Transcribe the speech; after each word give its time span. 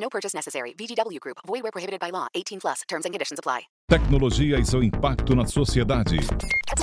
No 0.00 0.08
purchase 0.08 0.34
necessary. 0.34 0.74
VGW 0.78 1.18
Group. 1.20 1.38
Void 1.46 1.62
where 1.62 1.72
prohibited 1.72 2.00
by 2.00 2.10
law. 2.10 2.28
18 2.34 2.60
plus. 2.60 2.82
Terms 2.88 3.04
and 3.04 3.12
conditions 3.12 3.38
apply. 3.38 3.68
Tecnologia 3.88 4.58
e 4.58 4.64
seu 4.64 4.82
impacto 4.82 5.34
na 5.34 5.46
sociedade. 5.46 6.18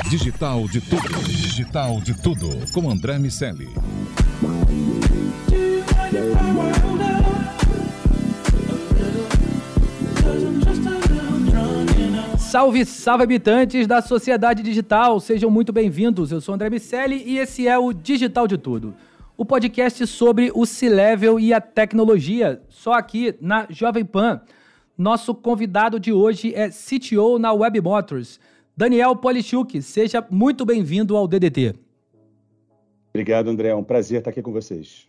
Digital 0.10 0.68
de 0.68 0.82
tudo. 0.82 1.24
Digital 1.24 2.02
de 2.02 2.22
tudo. 2.22 2.50
Com 2.74 2.90
André 2.90 3.18
Miceli. 3.20 3.70
Salve, 12.56 12.86
salve 12.86 13.24
habitantes 13.24 13.86
da 13.86 14.02
sociedade 14.02 14.64
digital, 14.64 15.20
sejam 15.20 15.52
muito 15.52 15.74
bem-vindos. 15.74 16.32
Eu 16.32 16.40
sou 16.40 16.56
André 16.56 16.70
Miceli 16.70 17.22
e 17.26 17.38
esse 17.38 17.68
é 17.68 17.78
o 17.78 17.92
Digital 17.92 18.48
de 18.48 18.58
Tudo, 18.58 18.96
o 19.38 19.46
podcast 19.46 20.08
sobre 20.08 20.52
o 20.54 20.66
C-Level 20.66 21.40
e 21.40 21.54
a 21.54 21.60
tecnologia, 21.60 22.62
só 22.70 22.94
aqui 22.94 23.36
na 23.42 23.68
Jovem 23.70 24.06
Pan. 24.06 24.42
Nosso 24.98 25.36
convidado 25.36 26.00
de 26.00 26.14
hoje 26.14 26.54
é 26.56 26.70
CTO 26.70 27.38
na 27.38 27.52
Web 27.52 27.82
Motors, 27.82 28.40
Daniel 28.78 29.16
Polichuk. 29.16 29.82
Seja 29.82 30.26
muito 30.30 30.66
bem-vindo 30.66 31.18
ao 31.18 31.28
DDT. 31.28 31.76
Obrigado, 33.10 33.50
André. 33.50 33.70
É 33.70 33.76
um 33.76 33.84
prazer 33.84 34.20
estar 34.20 34.30
aqui 34.30 34.42
com 34.42 34.54
vocês. 34.54 35.08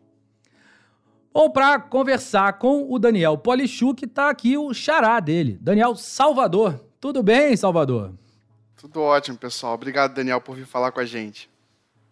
Bom, 1.32 1.50
para 1.50 1.78
conversar 1.78 2.54
com 2.54 2.92
o 2.92 2.98
Daniel 2.98 3.38
Polichuk, 3.38 4.06
está 4.06 4.30
aqui 4.30 4.56
o 4.56 4.72
xará 4.74 5.20
dele, 5.20 5.58
Daniel 5.60 5.94
Salvador. 5.94 6.80
Tudo 6.98 7.22
bem, 7.22 7.56
Salvador? 7.56 8.12
Tudo 8.76 9.02
ótimo, 9.02 9.36
pessoal. 9.38 9.74
Obrigado, 9.74 10.14
Daniel, 10.14 10.40
por 10.40 10.56
vir 10.56 10.66
falar 10.66 10.90
com 10.90 11.00
a 11.00 11.04
gente. 11.04 11.48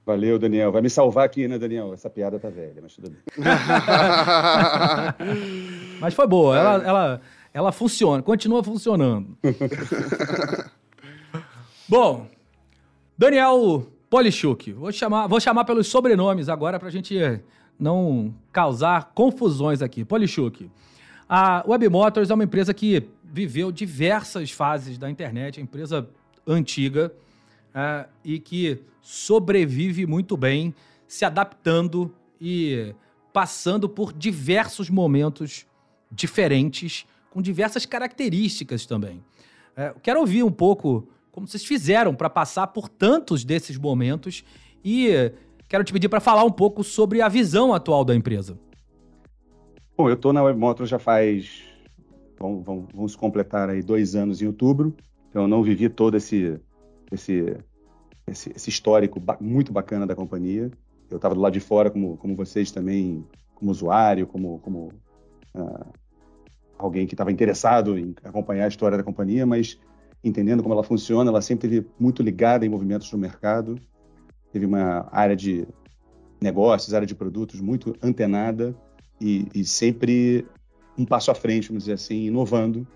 Valeu, 0.07 0.39
Daniel. 0.39 0.71
Vai 0.71 0.83
me 0.83 0.91
salvar 0.91 1.25
aqui, 1.25 1.49
né, 1.49 1.59
Daniel? 1.59 1.95
Essa 1.95 2.11
piada 2.11 2.39
tá 2.39 2.51
velha, 2.51 2.79
mas 2.83 2.95
tudo 2.95 3.09
bem. 3.11 3.19
mas 5.99 6.13
foi 6.13 6.27
boa. 6.27 6.59
Ela, 6.59 6.75
ela, 6.85 7.21
ela 7.55 7.73
funciona, 7.73 8.23
continua 8.23 8.63
funcionando. 8.63 9.35
Bom, 11.89 12.27
Daniel 13.17 13.87
Polichuk. 14.11 14.73
Vou 14.73 14.93
chamar, 14.93 15.27
vou 15.27 15.41
chamar 15.41 15.65
pelos 15.65 15.87
sobrenomes 15.87 16.51
agora 16.51 16.79
para 16.79 16.89
a 16.89 16.93
gente 16.93 17.19
não 17.79 18.35
causar 18.53 19.13
confusões 19.15 19.81
aqui. 19.81 20.05
Polichuk. 20.05 20.71
A 21.27 21.65
Web 21.67 21.89
Motors 21.89 22.31
é 22.31 22.35
uma 22.35 22.45
empresa 22.45 22.75
que 22.75 23.09
viveu 23.25 23.73
diversas 23.73 24.51
fases 24.51 24.99
da 24.99 25.11
internet, 25.11 25.59
é 25.59 25.63
empresa 25.63 26.07
antiga 26.47 27.11
é, 27.75 28.07
e 28.25 28.39
que 28.39 28.81
sobrevive 29.01 30.07
muito 30.07 30.37
bem, 30.37 30.75
se 31.07 31.25
adaptando 31.25 32.15
e 32.41 32.95
passando 33.33 33.89
por 33.89 34.13
diversos 34.13 34.89
momentos 34.89 35.67
diferentes, 36.11 37.07
com 37.31 37.43
diversas 37.43 37.85
características 37.85 38.87
também. 38.87 39.23
É, 39.77 39.93
quero 40.03 40.21
ouvir 40.21 40.43
um 40.43 40.53
pouco 40.53 41.09
como 41.33 41.49
vocês 41.49 41.65
fizeram 41.65 42.15
para 42.15 42.31
passar 42.31 42.69
por 42.69 42.89
tantos 42.89 43.45
desses 43.45 43.77
momentos 43.77 44.45
e 44.85 45.33
quero 45.69 45.83
te 45.83 45.93
pedir 45.93 46.09
para 46.09 46.21
falar 46.21 46.45
um 46.45 46.51
pouco 46.51 46.85
sobre 46.85 47.21
a 47.21 47.29
visão 47.29 47.75
atual 47.75 48.05
da 48.05 48.15
empresa. 48.15 48.57
Bom, 49.97 50.09
eu 50.09 50.15
estou 50.15 50.33
na 50.33 50.43
Webmotor 50.43 50.87
já 50.87 50.99
faz 50.99 51.65
se 53.09 53.17
completar 53.17 53.69
aí 53.69 53.83
dois 53.83 54.15
anos 54.15 54.43
em 54.43 54.47
outubro. 54.47 54.95
Então, 55.29 55.43
eu 55.43 55.49
não 55.49 55.63
vivi 55.63 55.89
todo 55.89 56.17
esse, 56.17 56.61
esse, 57.13 57.57
esse, 58.27 58.53
esse 58.55 58.71
histórico 58.71 59.21
ba 59.21 59.37
muito 59.41 59.73
bacana 59.73 60.07
da 60.07 60.15
companhia. 60.15 60.71
Eu 61.11 61.17
estava 61.17 61.35
do 61.35 61.41
lado 61.41 61.53
de 61.53 61.61
fora, 61.61 61.91
como, 61.91 62.17
como 62.17 62.35
vocês 62.35 62.71
também, 62.71 63.27
como 63.55 63.71
usuário, 63.71 64.27
como, 64.27 64.59
como 64.61 64.93
uh, 65.55 65.93
alguém 66.79 67.07
que 67.07 67.15
estava 67.15 67.31
interessado 67.31 67.99
em 67.99 68.15
acompanhar 68.25 68.65
a 68.65 68.69
história 68.69 68.97
da 68.97 69.05
companhia, 69.05 69.47
mas 69.47 69.79
entendendo 70.23 70.63
como 70.63 70.75
ela 70.75 70.83
funciona, 70.83 71.31
ela 71.31 71.43
sempre 71.43 71.69
teve 71.69 71.87
muito 71.99 72.23
ligada 72.23 72.65
em 72.65 72.69
movimentos 72.69 73.13
no 73.13 73.19
mercado, 73.19 73.79
teve 74.53 74.65
uma 74.65 75.07
área 75.13 75.37
de 75.37 75.67
negócios, 76.41 76.95
área 76.95 77.07
de 77.07 77.15
produtos 77.15 77.61
muito 77.61 77.95
antenada 78.03 78.75
e, 79.21 79.47
e 79.55 79.65
sempre 79.65 80.47
um 80.97 81.05
passo 81.05 81.31
à 81.31 81.35
frente, 81.35 81.69
vamos 81.69 81.85
dizer 81.85 81.95
assim, 81.95 82.27
inovando 82.27 82.87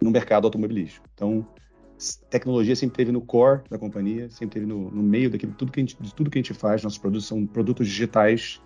no 0.00 0.10
mercado 0.10 0.46
automobilístico. 0.46 1.06
Então, 1.14 1.46
tecnologia 2.30 2.76
sempre 2.76 2.96
teve 2.96 3.12
no 3.12 3.20
core 3.20 3.62
da 3.70 3.78
companhia, 3.78 4.28
sempre 4.30 4.54
teve 4.54 4.66
no, 4.66 4.90
no 4.90 5.02
meio 5.02 5.30
daquilo, 5.30 5.52
tudo 5.52 5.72
que 5.72 5.80
a 5.80 5.82
gente, 5.82 5.96
de 6.00 6.14
tudo 6.14 6.30
que 6.30 6.38
a 6.38 6.42
gente 6.42 6.54
faz. 6.54 6.82
Nossos 6.82 6.98
produtos 6.98 7.26
são 7.26 7.46
produtos 7.46 7.86
digitais 7.86 8.60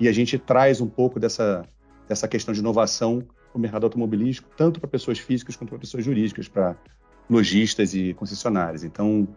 e 0.00 0.08
a 0.08 0.12
gente 0.12 0.38
traz 0.38 0.80
um 0.80 0.88
pouco 0.88 1.20
dessa, 1.20 1.66
dessa 2.08 2.26
questão 2.26 2.52
de 2.54 2.60
inovação 2.60 3.20
para 3.20 3.58
o 3.58 3.60
mercado 3.60 3.84
automobilístico, 3.84 4.48
tanto 4.56 4.80
para 4.80 4.88
pessoas 4.88 5.18
físicas 5.18 5.56
quanto 5.56 5.70
para 5.70 5.78
pessoas 5.78 6.04
jurídicas, 6.04 6.48
para 6.48 6.76
lojistas 7.28 7.94
e 7.94 8.14
concessionários. 8.14 8.84
Então, 8.84 9.28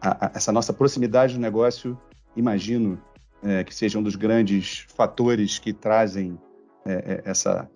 a, 0.00 0.26
a, 0.26 0.32
essa 0.34 0.52
nossa 0.52 0.72
proximidade 0.72 1.34
do 1.34 1.40
negócio, 1.40 1.98
imagino 2.36 3.00
é, 3.42 3.64
que 3.64 3.74
seja 3.74 3.98
um 3.98 4.02
dos 4.02 4.16
grandes 4.16 4.86
fatores 4.94 5.58
que 5.58 5.72
trazem 5.72 6.38
é, 6.86 6.92
é, 6.92 7.22
essa 7.24 7.68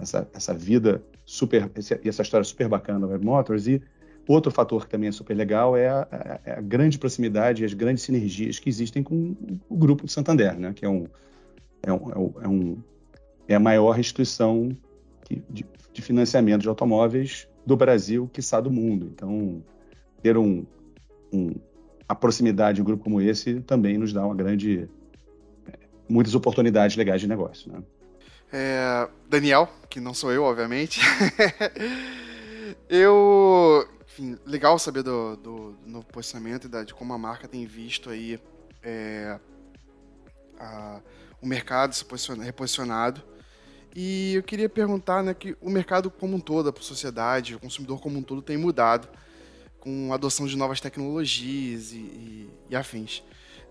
essa, 0.00 0.28
essa 0.32 0.54
vida 0.54 1.02
super, 1.24 1.70
e 2.02 2.08
essa 2.08 2.22
história 2.22 2.44
super 2.44 2.68
bacana 2.68 3.00
da 3.00 3.06
Web 3.06 3.24
Motors. 3.24 3.66
E 3.66 3.82
outro 4.32 4.50
fator 4.50 4.84
que 4.84 4.90
também 4.90 5.08
é 5.08 5.12
super 5.12 5.34
legal 5.34 5.76
é 5.76 5.88
a, 5.88 6.40
é 6.44 6.52
a 6.52 6.60
grande 6.60 6.98
proximidade 6.98 7.62
e 7.62 7.66
as 7.66 7.74
grandes 7.74 8.04
sinergias 8.04 8.58
que 8.58 8.68
existem 8.68 9.02
com 9.02 9.34
o 9.68 9.76
grupo 9.76 10.06
de 10.06 10.12
Santander, 10.12 10.58
né? 10.58 10.72
que 10.74 10.84
é, 10.84 10.88
um, 10.88 11.06
é, 11.82 11.92
um, 11.92 12.32
é, 12.42 12.48
um, 12.48 12.82
é 13.48 13.54
a 13.54 13.60
maior 13.60 13.98
instituição 13.98 14.76
de, 15.28 15.64
de 15.92 16.02
financiamento 16.02 16.62
de 16.62 16.68
automóveis 16.68 17.48
do 17.66 17.76
Brasil, 17.76 18.28
quiçá 18.32 18.60
do 18.60 18.70
mundo. 18.70 19.10
Então, 19.14 19.62
ter 20.22 20.36
um, 20.36 20.64
um, 21.32 21.54
a 22.08 22.14
proximidade 22.14 22.76
de 22.76 22.82
um 22.82 22.84
grupo 22.84 23.04
como 23.04 23.20
esse 23.20 23.60
também 23.60 23.98
nos 23.98 24.12
dá 24.12 24.24
uma 24.24 24.34
grande 24.34 24.88
é, 25.66 25.78
muitas 26.08 26.34
oportunidades 26.34 26.96
legais 26.96 27.20
de 27.20 27.26
negócio, 27.28 27.72
né? 27.72 27.82
É, 28.52 29.08
Daniel, 29.28 29.68
que 29.88 30.00
não 30.00 30.12
sou 30.12 30.32
eu, 30.32 30.42
obviamente. 30.42 31.00
eu. 32.90 33.86
Enfim, 34.10 34.36
legal 34.44 34.76
saber 34.76 35.04
do, 35.04 35.36
do, 35.36 35.72
do 35.72 35.88
novo 35.88 36.06
posicionamento 36.06 36.64
e 36.64 36.68
da, 36.68 36.82
de 36.82 36.92
como 36.92 37.12
a 37.12 37.18
marca 37.18 37.46
tem 37.46 37.64
visto 37.64 38.10
aí 38.10 38.40
é, 38.82 39.38
a, 40.58 41.00
o 41.40 41.46
mercado 41.46 41.94
se 41.94 42.04
reposicionado. 42.42 43.22
E 43.94 44.34
eu 44.34 44.42
queria 44.42 44.68
perguntar 44.68 45.22
né, 45.22 45.32
que 45.32 45.56
o 45.60 45.70
mercado 45.70 46.10
como 46.10 46.36
um 46.36 46.40
todo, 46.40 46.68
a 46.68 46.82
sociedade, 46.82 47.54
o 47.54 47.60
consumidor 47.60 48.00
como 48.00 48.18
um 48.18 48.22
todo 48.22 48.42
tem 48.42 48.56
mudado 48.56 49.08
com 49.78 50.10
a 50.10 50.16
adoção 50.16 50.44
de 50.44 50.56
novas 50.56 50.80
tecnologias 50.80 51.92
e, 51.92 51.96
e, 51.96 52.50
e 52.68 52.74
afins. 52.76 53.22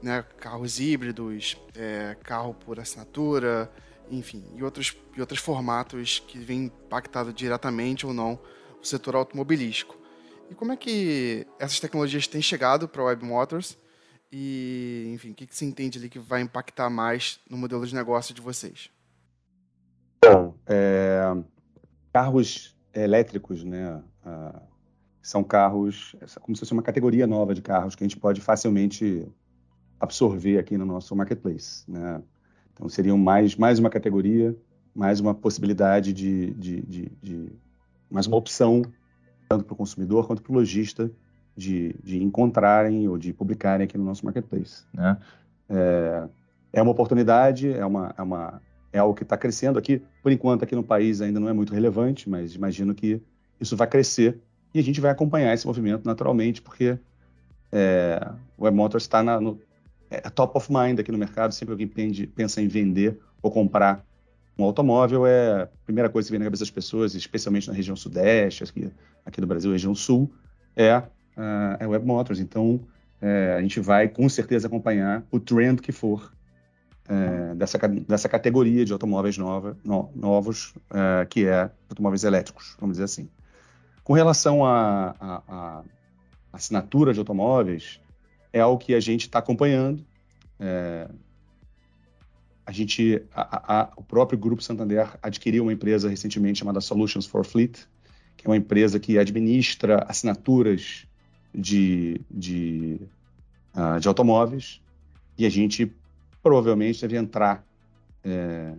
Né? 0.01 0.23
Carros 0.39 0.79
híbridos, 0.79 1.57
é, 1.75 2.15
carro 2.23 2.53
por 2.53 2.79
assinatura, 2.79 3.69
enfim, 4.09 4.41
e 4.55 4.63
outros, 4.63 4.95
e 5.17 5.19
outros 5.19 5.41
formatos 5.41 6.23
que 6.25 6.39
vêm 6.39 6.65
impactado 6.65 7.33
diretamente 7.33 8.05
ou 8.05 8.13
não 8.13 8.39
o 8.81 8.85
setor 8.85 9.17
automobilístico. 9.17 9.98
E 10.49 10.55
como 10.55 10.71
é 10.71 10.77
que 10.77 11.45
essas 11.59 11.79
tecnologias 11.79 12.27
têm 12.27 12.41
chegado 12.41 12.87
para 12.87 13.01
a 13.01 13.05
Web 13.05 13.23
Motors? 13.23 13.77
E, 14.31 15.11
enfim, 15.13 15.31
o 15.31 15.35
que, 15.35 15.45
que 15.45 15.55
você 15.55 15.65
entende 15.65 15.97
ali 15.99 16.09
que 16.09 16.19
vai 16.19 16.41
impactar 16.41 16.89
mais 16.89 17.39
no 17.49 17.57
modelo 17.57 17.85
de 17.85 17.93
negócio 17.93 18.33
de 18.33 18.41
vocês? 18.41 18.89
Bom, 20.23 20.55
é, 20.67 21.21
carros 22.11 22.75
elétricos, 22.93 23.63
né? 23.63 24.01
São 25.21 25.43
carros, 25.43 26.15
como 26.41 26.55
se 26.55 26.59
fosse 26.61 26.73
uma 26.73 26.81
categoria 26.81 27.27
nova 27.27 27.53
de 27.53 27.61
carros 27.61 27.95
que 27.95 28.03
a 28.03 28.07
gente 28.07 28.17
pode 28.17 28.41
facilmente 28.41 29.27
absorver 29.99 30.57
aqui 30.57 30.77
no 30.77 30.85
nosso 30.85 31.15
marketplace, 31.15 31.83
né? 31.89 32.21
Então, 32.73 32.87
seriam 32.89 33.17
mais, 33.17 33.55
mais 33.55 33.77
uma 33.77 33.89
categoria, 33.89 34.55
mais 34.95 35.19
uma 35.19 35.35
possibilidade 35.35 36.13
de, 36.13 36.51
de, 36.53 36.81
de, 36.81 37.11
de 37.21 37.51
mais 38.09 38.25
uma 38.25 38.37
opção, 38.37 38.81
tanto 39.49 39.65
para 39.65 39.73
o 39.73 39.75
consumidor 39.75 40.27
quanto 40.27 40.43
para 40.43 40.51
o 40.51 40.55
lojista, 40.55 41.11
de, 41.57 41.95
de 42.03 42.23
encontrarem 42.23 43.07
ou 43.07 43.17
de 43.17 43.33
publicarem 43.33 43.83
aqui 43.83 43.97
no 43.97 44.05
nosso 44.05 44.23
marketplace. 44.23 44.83
Né? 44.93 45.17
É, 45.67 46.23
é 46.71 46.81
uma 46.81 46.91
oportunidade, 46.91 47.73
é 47.73 47.85
uma, 47.85 48.13
é 48.15 48.21
uma, 48.21 48.61
é 48.93 48.99
algo 48.99 49.15
que 49.15 49.23
está 49.23 49.35
crescendo 49.35 49.77
aqui. 49.77 50.01
Por 50.21 50.31
enquanto, 50.31 50.63
aqui 50.63 50.75
no 50.75 50.83
país 50.83 51.19
ainda 51.19 51.39
não 51.39 51.49
é 51.49 51.53
muito 51.53 51.73
relevante, 51.73 52.29
mas 52.29 52.53
imagino 52.53 52.93
que 52.93 53.21
isso 53.59 53.75
vai 53.75 53.87
crescer 53.87 54.39
e 54.73 54.79
a 54.79 54.83
gente 54.83 55.01
vai 55.01 55.09
acompanhar 55.09 55.53
esse 55.53 55.65
movimento 55.65 56.05
naturalmente, 56.05 56.61
porque 56.61 56.97
é, 57.71 58.31
o 58.55 58.65
Web 58.65 58.77
Motors 58.77 59.03
está 59.03 59.23
no 59.41 59.59
é, 60.11 60.21
top 60.29 60.57
of 60.57 60.71
mind 60.71 60.99
aqui 60.99 61.11
no 61.11 61.17
mercado. 61.17 61.53
Sempre 61.53 61.73
alguém 61.73 61.87
pensa 62.27 62.61
em 62.61 62.67
vender 62.67 63.19
ou 63.41 63.51
comprar 63.51 64.05
um 64.63 64.65
automóvel, 64.65 65.25
é 65.25 65.63
a 65.63 65.67
primeira 65.85 66.09
coisa 66.09 66.27
que 66.27 66.31
vem 66.31 66.39
na 66.39 66.45
cabeça 66.45 66.63
das 66.63 66.71
pessoas, 66.71 67.15
especialmente 67.15 67.67
na 67.67 67.73
região 67.73 67.95
sudeste, 67.95 68.63
aqui, 68.63 68.91
aqui 69.25 69.41
do 69.41 69.47
Brasil, 69.47 69.71
região 69.71 69.95
sul, 69.95 70.31
é, 70.75 70.97
uh, 70.97 71.03
é 71.79 71.87
Web 71.87 72.05
Motors. 72.05 72.39
Então, 72.39 72.79
é, 73.21 73.55
a 73.57 73.61
gente 73.61 73.79
vai 73.79 74.07
com 74.07 74.27
certeza 74.29 74.67
acompanhar 74.67 75.23
o 75.31 75.39
trend 75.39 75.81
que 75.81 75.91
for 75.91 76.31
é, 77.07 77.55
dessa, 77.55 77.77
dessa 77.77 78.29
categoria 78.29 78.85
de 78.85 78.93
automóveis 78.93 79.37
nova, 79.37 79.77
no, 79.83 80.09
novos, 80.15 80.73
é, 80.91 81.25
que 81.25 81.45
é 81.45 81.69
automóveis 81.89 82.23
elétricos, 82.23 82.75
vamos 82.79 82.95
dizer 82.95 83.05
assim. 83.05 83.29
Com 84.03 84.13
relação 84.13 84.65
à 84.65 85.83
assinatura 86.51 87.13
de 87.13 87.19
automóveis, 87.19 87.99
é 88.51 88.59
algo 88.59 88.83
que 88.83 88.95
a 88.95 88.99
gente 88.99 89.21
está 89.21 89.39
acompanhando. 89.39 90.03
A 92.69 92.71
gente, 92.71 93.23
a, 93.33 93.81
a, 93.81 93.89
o 93.95 94.03
próprio 94.03 94.37
Grupo 94.37 94.61
Santander 94.61 95.17
adquiriu 95.23 95.63
uma 95.63 95.73
empresa 95.73 96.07
recentemente 96.07 96.59
chamada 96.59 96.79
Solutions 96.79 97.25
for 97.25 97.43
Fleet, 97.43 97.79
que 98.37 98.45
é 98.45 98.47
uma 98.47 98.57
empresa 98.57 98.99
que 98.99 99.17
administra 99.17 100.05
assinaturas 100.07 101.07
de, 101.51 102.21
de, 102.29 103.01
uh, 103.75 103.99
de 103.99 104.07
automóveis, 104.07 104.79
e 105.35 105.47
a 105.47 105.49
gente 105.49 105.91
provavelmente 106.43 107.01
deve 107.01 107.17
entrar 107.17 107.65
é, 108.23 108.73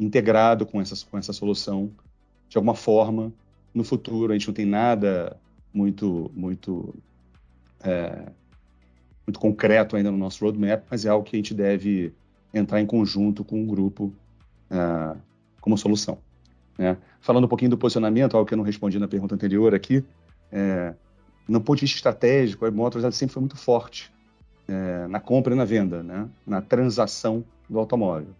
integrado 0.00 0.64
com 0.64 0.80
essa, 0.80 0.94
com 1.04 1.18
essa 1.18 1.34
solução 1.34 1.92
de 2.48 2.56
alguma 2.56 2.74
forma 2.74 3.30
no 3.74 3.84
futuro. 3.84 4.32
A 4.32 4.38
gente 4.38 4.48
não 4.48 4.54
tem 4.54 4.64
nada 4.64 5.36
muito, 5.70 6.30
muito, 6.34 6.94
é, 7.84 8.22
muito 9.26 9.38
concreto 9.38 9.96
ainda 9.96 10.10
no 10.10 10.16
nosso 10.16 10.42
roadmap, 10.42 10.86
mas 10.90 11.04
é 11.04 11.10
algo 11.10 11.26
que 11.26 11.36
a 11.36 11.38
gente 11.38 11.52
deve 11.52 12.14
entrar 12.52 12.80
em 12.80 12.86
conjunto 12.86 13.44
com 13.44 13.62
o 13.62 13.66
grupo 13.66 14.12
é, 14.70 15.16
como 15.60 15.76
solução. 15.78 16.18
Né? 16.78 16.96
Falando 17.20 17.44
um 17.44 17.48
pouquinho 17.48 17.70
do 17.70 17.78
posicionamento, 17.78 18.36
algo 18.36 18.46
que 18.46 18.54
eu 18.54 18.58
não 18.58 18.64
respondi 18.64 18.98
na 18.98 19.08
pergunta 19.08 19.34
anterior 19.34 19.74
aqui, 19.74 20.04
é, 20.50 20.94
no 21.48 21.60
ponto 21.60 21.78
de 21.78 21.82
vista 21.82 21.96
estratégico, 21.96 22.66
a 22.66 22.70
Motors 22.70 23.14
sempre 23.14 23.32
foi 23.32 23.40
muito 23.40 23.56
forte 23.56 24.12
é, 24.68 25.06
na 25.06 25.20
compra 25.20 25.54
e 25.54 25.56
na 25.56 25.64
venda, 25.64 26.02
né? 26.02 26.28
na 26.46 26.60
transação 26.60 27.44
do 27.68 27.78
automóvel. 27.78 28.34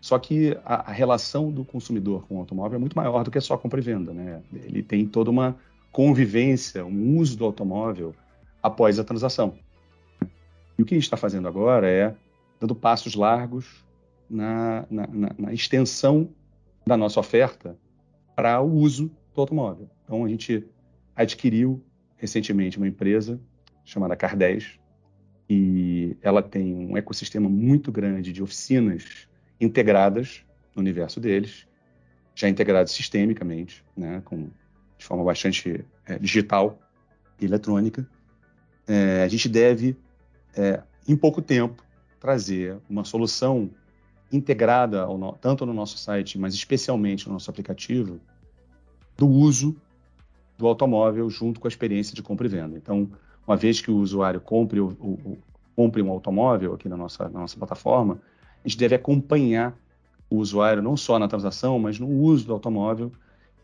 Só 0.00 0.18
que 0.18 0.56
a, 0.64 0.90
a, 0.90 0.92
relação 0.92 1.50
do 1.50 1.64
consumidor 1.64 2.26
com 2.26 2.36
o 2.36 2.38
automóvel 2.38 2.76
é 2.76 2.80
muito 2.80 2.96
maior 2.96 3.22
do 3.22 3.30
que 3.30 3.40
só 3.40 3.56
compra 3.56 3.80
e 3.80 3.82
venda. 3.82 4.12
Né? 4.12 4.40
Ele 4.52 4.82
tem 4.82 5.06
toda 5.06 5.30
uma 5.30 5.56
convivência, 5.92 6.84
um 6.84 7.18
uso 7.18 7.36
do 7.36 7.44
automóvel 7.44 8.14
após 8.62 8.98
a 8.98 9.04
transação. 9.04 9.54
E 10.78 10.82
o 10.82 10.86
que 10.86 10.94
a 10.94 10.96
gente 10.96 11.04
está 11.04 11.16
fazendo 11.16 11.46
agora 11.46 11.88
é 11.88 12.14
dando 12.60 12.74
passos 12.74 13.14
largos 13.14 13.84
na, 14.28 14.86
na, 14.90 15.06
na, 15.06 15.34
na 15.36 15.52
extensão 15.52 16.28
da 16.86 16.96
nossa 16.96 17.18
oferta 17.18 17.76
para 18.36 18.60
o 18.60 18.70
uso 18.70 19.10
do 19.34 19.40
automóvel. 19.40 19.90
Então, 20.04 20.24
a 20.24 20.28
gente 20.28 20.66
adquiriu 21.16 21.82
recentemente 22.16 22.76
uma 22.76 22.86
empresa 22.86 23.40
chamada 23.84 24.16
Car10, 24.16 24.78
e 25.48 26.16
ela 26.22 26.42
tem 26.42 26.72
um 26.72 26.96
ecossistema 26.96 27.48
muito 27.48 27.90
grande 27.90 28.32
de 28.32 28.40
oficinas 28.40 29.28
integradas 29.60 30.44
no 30.76 30.80
universo 30.80 31.18
deles, 31.18 31.66
já 32.36 32.48
integradas 32.48 32.92
sistemicamente, 32.92 33.84
né, 33.96 34.22
com, 34.24 34.48
de 34.96 35.04
forma 35.04 35.24
bastante 35.24 35.84
é, 36.06 36.18
digital 36.20 36.80
e 37.40 37.44
eletrônica. 37.44 38.08
É, 38.86 39.24
a 39.24 39.28
gente 39.28 39.48
deve, 39.48 39.96
é, 40.56 40.80
em 41.08 41.16
pouco 41.16 41.42
tempo, 41.42 41.82
trazer 42.20 42.78
uma 42.88 43.02
solução 43.02 43.70
integrada 44.30 45.06
no, 45.06 45.32
tanto 45.32 45.66
no 45.66 45.72
nosso 45.72 45.98
site, 45.98 46.38
mas 46.38 46.54
especialmente 46.54 47.26
no 47.26 47.32
nosso 47.32 47.50
aplicativo, 47.50 48.20
do 49.16 49.26
uso 49.26 49.76
do 50.56 50.66
automóvel 50.66 51.28
junto 51.30 51.58
com 51.58 51.66
a 51.66 51.70
experiência 51.70 52.14
de 52.14 52.22
compra 52.22 52.46
e 52.46 52.50
venda. 52.50 52.76
Então, 52.76 53.10
uma 53.46 53.56
vez 53.56 53.80
que 53.80 53.90
o 53.90 53.96
usuário 53.96 54.40
compre, 54.40 54.78
o, 54.78 54.88
o, 54.88 55.38
compre 55.74 56.02
um 56.02 56.10
automóvel 56.10 56.74
aqui 56.74 56.88
na 56.88 56.96
nossa, 56.96 57.24
na 57.30 57.40
nossa 57.40 57.56
plataforma, 57.56 58.20
a 58.62 58.68
gente 58.68 58.78
deve 58.78 58.94
acompanhar 58.94 59.76
o 60.28 60.36
usuário 60.36 60.82
não 60.82 60.96
só 60.96 61.18
na 61.18 61.26
transação, 61.26 61.78
mas 61.78 61.98
no 61.98 62.06
uso 62.06 62.46
do 62.46 62.52
automóvel, 62.52 63.10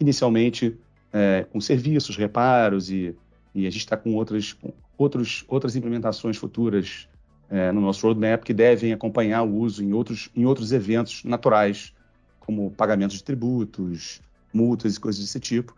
inicialmente 0.01 0.77
é, 1.13 1.47
com 1.53 1.61
serviços, 1.61 2.17
reparos 2.17 2.91
e, 2.91 3.15
e 3.55 3.67
a 3.67 3.71
gente 3.71 3.83
está 3.83 3.97
com 3.97 4.15
outras, 4.15 4.55
com 4.55 4.73
outros, 4.99 5.45
outras 5.47 5.77
implementações 5.77 6.37
futuras 6.37 7.09
é, 7.51 7.71
no 7.73 7.81
nosso 7.81 8.07
roadmap 8.07 8.43
que 8.43 8.55
devem 8.55 8.93
acompanhar 8.93 9.43
o 9.43 9.55
uso 9.55 9.83
em 9.83 9.93
outros, 9.93 10.31
em 10.35 10.45
outros 10.45 10.73
eventos 10.73 11.25
naturais, 11.25 11.95
como 12.41 12.71
pagamentos 12.71 13.17
de 13.17 13.25
tributos, 13.25 14.21
multas 14.53 14.97
e 14.97 15.01
coisas 15.01 15.21
desse 15.21 15.41
tipo, 15.41 15.75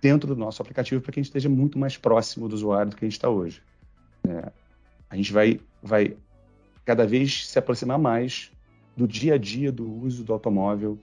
dentro 0.00 0.34
do 0.34 0.40
nosso 0.40 0.62
aplicativo 0.62 1.00
para 1.00 1.12
que 1.12 1.20
a 1.20 1.22
gente 1.22 1.30
esteja 1.30 1.48
muito 1.48 1.78
mais 1.78 1.96
próximo 1.96 2.48
do 2.48 2.54
usuário 2.54 2.90
do 2.90 2.96
que 2.96 3.04
a 3.04 3.08
gente 3.08 3.16
está 3.16 3.28
hoje. 3.28 3.62
É, 4.28 4.50
a 5.08 5.16
gente 5.16 5.32
vai, 5.32 5.60
vai 5.82 6.16
cada 6.84 7.06
vez 7.06 7.46
se 7.48 7.58
aproximar 7.58 7.98
mais 7.98 8.50
do 8.96 9.06
dia 9.06 9.34
a 9.34 9.38
dia 9.38 9.72
do 9.72 9.90
uso 10.02 10.24
do 10.24 10.32
automóvel 10.32 10.98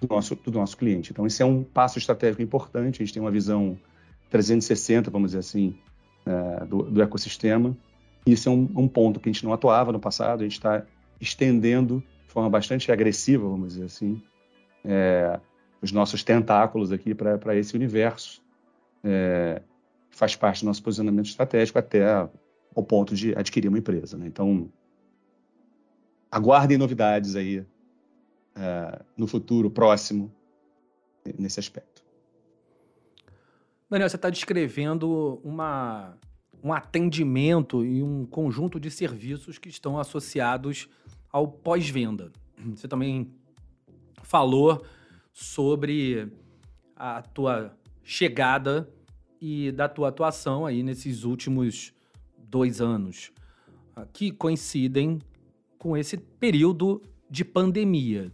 do 0.00 0.08
nosso, 0.08 0.34
do 0.34 0.52
nosso 0.52 0.76
cliente. 0.76 1.12
Então, 1.12 1.26
esse 1.26 1.42
é 1.42 1.46
um 1.46 1.62
passo 1.62 1.98
estratégico 1.98 2.42
importante. 2.42 3.00
A 3.00 3.04
gente 3.04 3.14
tem 3.14 3.22
uma 3.22 3.30
visão 3.30 3.78
360, 4.30 5.10
vamos 5.10 5.30
dizer 5.30 5.38
assim, 5.38 5.74
é, 6.26 6.64
do, 6.64 6.82
do, 6.82 7.02
ecossistema. 7.02 7.76
Isso 8.26 8.48
é 8.48 8.52
um, 8.52 8.68
um, 8.76 8.88
ponto 8.88 9.18
que 9.18 9.28
a 9.28 9.32
gente 9.32 9.44
não 9.44 9.52
atuava 9.52 9.92
no 9.92 10.00
passado. 10.00 10.40
A 10.40 10.42
gente 10.44 10.52
está 10.52 10.84
estendendo 11.20 12.02
de 12.26 12.32
forma 12.32 12.48
bastante 12.48 12.90
agressiva, 12.90 13.48
vamos 13.48 13.74
dizer 13.74 13.84
assim, 13.84 14.22
é, 14.84 15.38
os 15.80 15.92
nossos 15.92 16.22
tentáculos 16.22 16.92
aqui 16.92 17.14
para 17.14 17.56
esse 17.56 17.74
universo. 17.74 18.40
É, 19.04 19.60
faz 20.10 20.36
parte 20.36 20.62
do 20.62 20.66
nosso 20.66 20.82
posicionamento 20.82 21.26
estratégico 21.26 21.78
até 21.78 22.04
ao 22.74 22.84
ponto 22.84 23.14
de 23.14 23.34
adquirir 23.36 23.68
uma 23.68 23.78
empresa. 23.78 24.16
Né? 24.16 24.26
Então, 24.26 24.70
aguardem 26.30 26.78
novidades 26.78 27.34
aí 27.34 27.60
uh, 27.60 29.04
no 29.16 29.26
futuro 29.26 29.70
próximo 29.70 30.32
nesse 31.38 31.58
aspecto. 31.60 32.02
Daniel, 33.90 34.08
você 34.08 34.16
está 34.16 34.30
descrevendo 34.30 35.40
uma, 35.44 36.16
um 36.62 36.72
atendimento 36.72 37.84
e 37.84 38.02
um 38.02 38.24
conjunto 38.24 38.78
de 38.78 38.90
serviços 38.90 39.58
que 39.58 39.68
estão 39.68 39.98
associados 39.98 40.88
ao 41.30 41.48
pós-venda. 41.48 42.32
Você 42.74 42.86
também 42.86 43.32
falou 44.22 44.84
sobre 45.32 46.30
a 46.94 47.22
tua 47.22 47.76
chegada 48.04 48.88
e 49.40 49.72
da 49.72 49.88
tua 49.88 50.08
atuação 50.08 50.64
aí 50.64 50.82
nesses 50.82 51.24
últimos 51.24 51.92
dois 52.38 52.80
anos, 52.80 53.32
ah, 53.96 54.06
que 54.12 54.30
coincidem 54.30 55.18
com 55.78 55.96
esse 55.96 56.16
período 56.16 57.02
de 57.28 57.44
pandemia. 57.44 58.32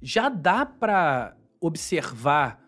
Já 0.00 0.28
dá 0.28 0.64
para 0.64 1.36
observar 1.60 2.67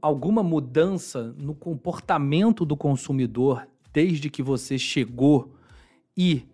alguma 0.00 0.42
mudança 0.42 1.34
no 1.38 1.54
comportamento 1.54 2.64
do 2.64 2.76
consumidor 2.76 3.66
desde 3.92 4.28
que 4.28 4.42
você 4.42 4.78
chegou 4.78 5.54
e 6.16 6.46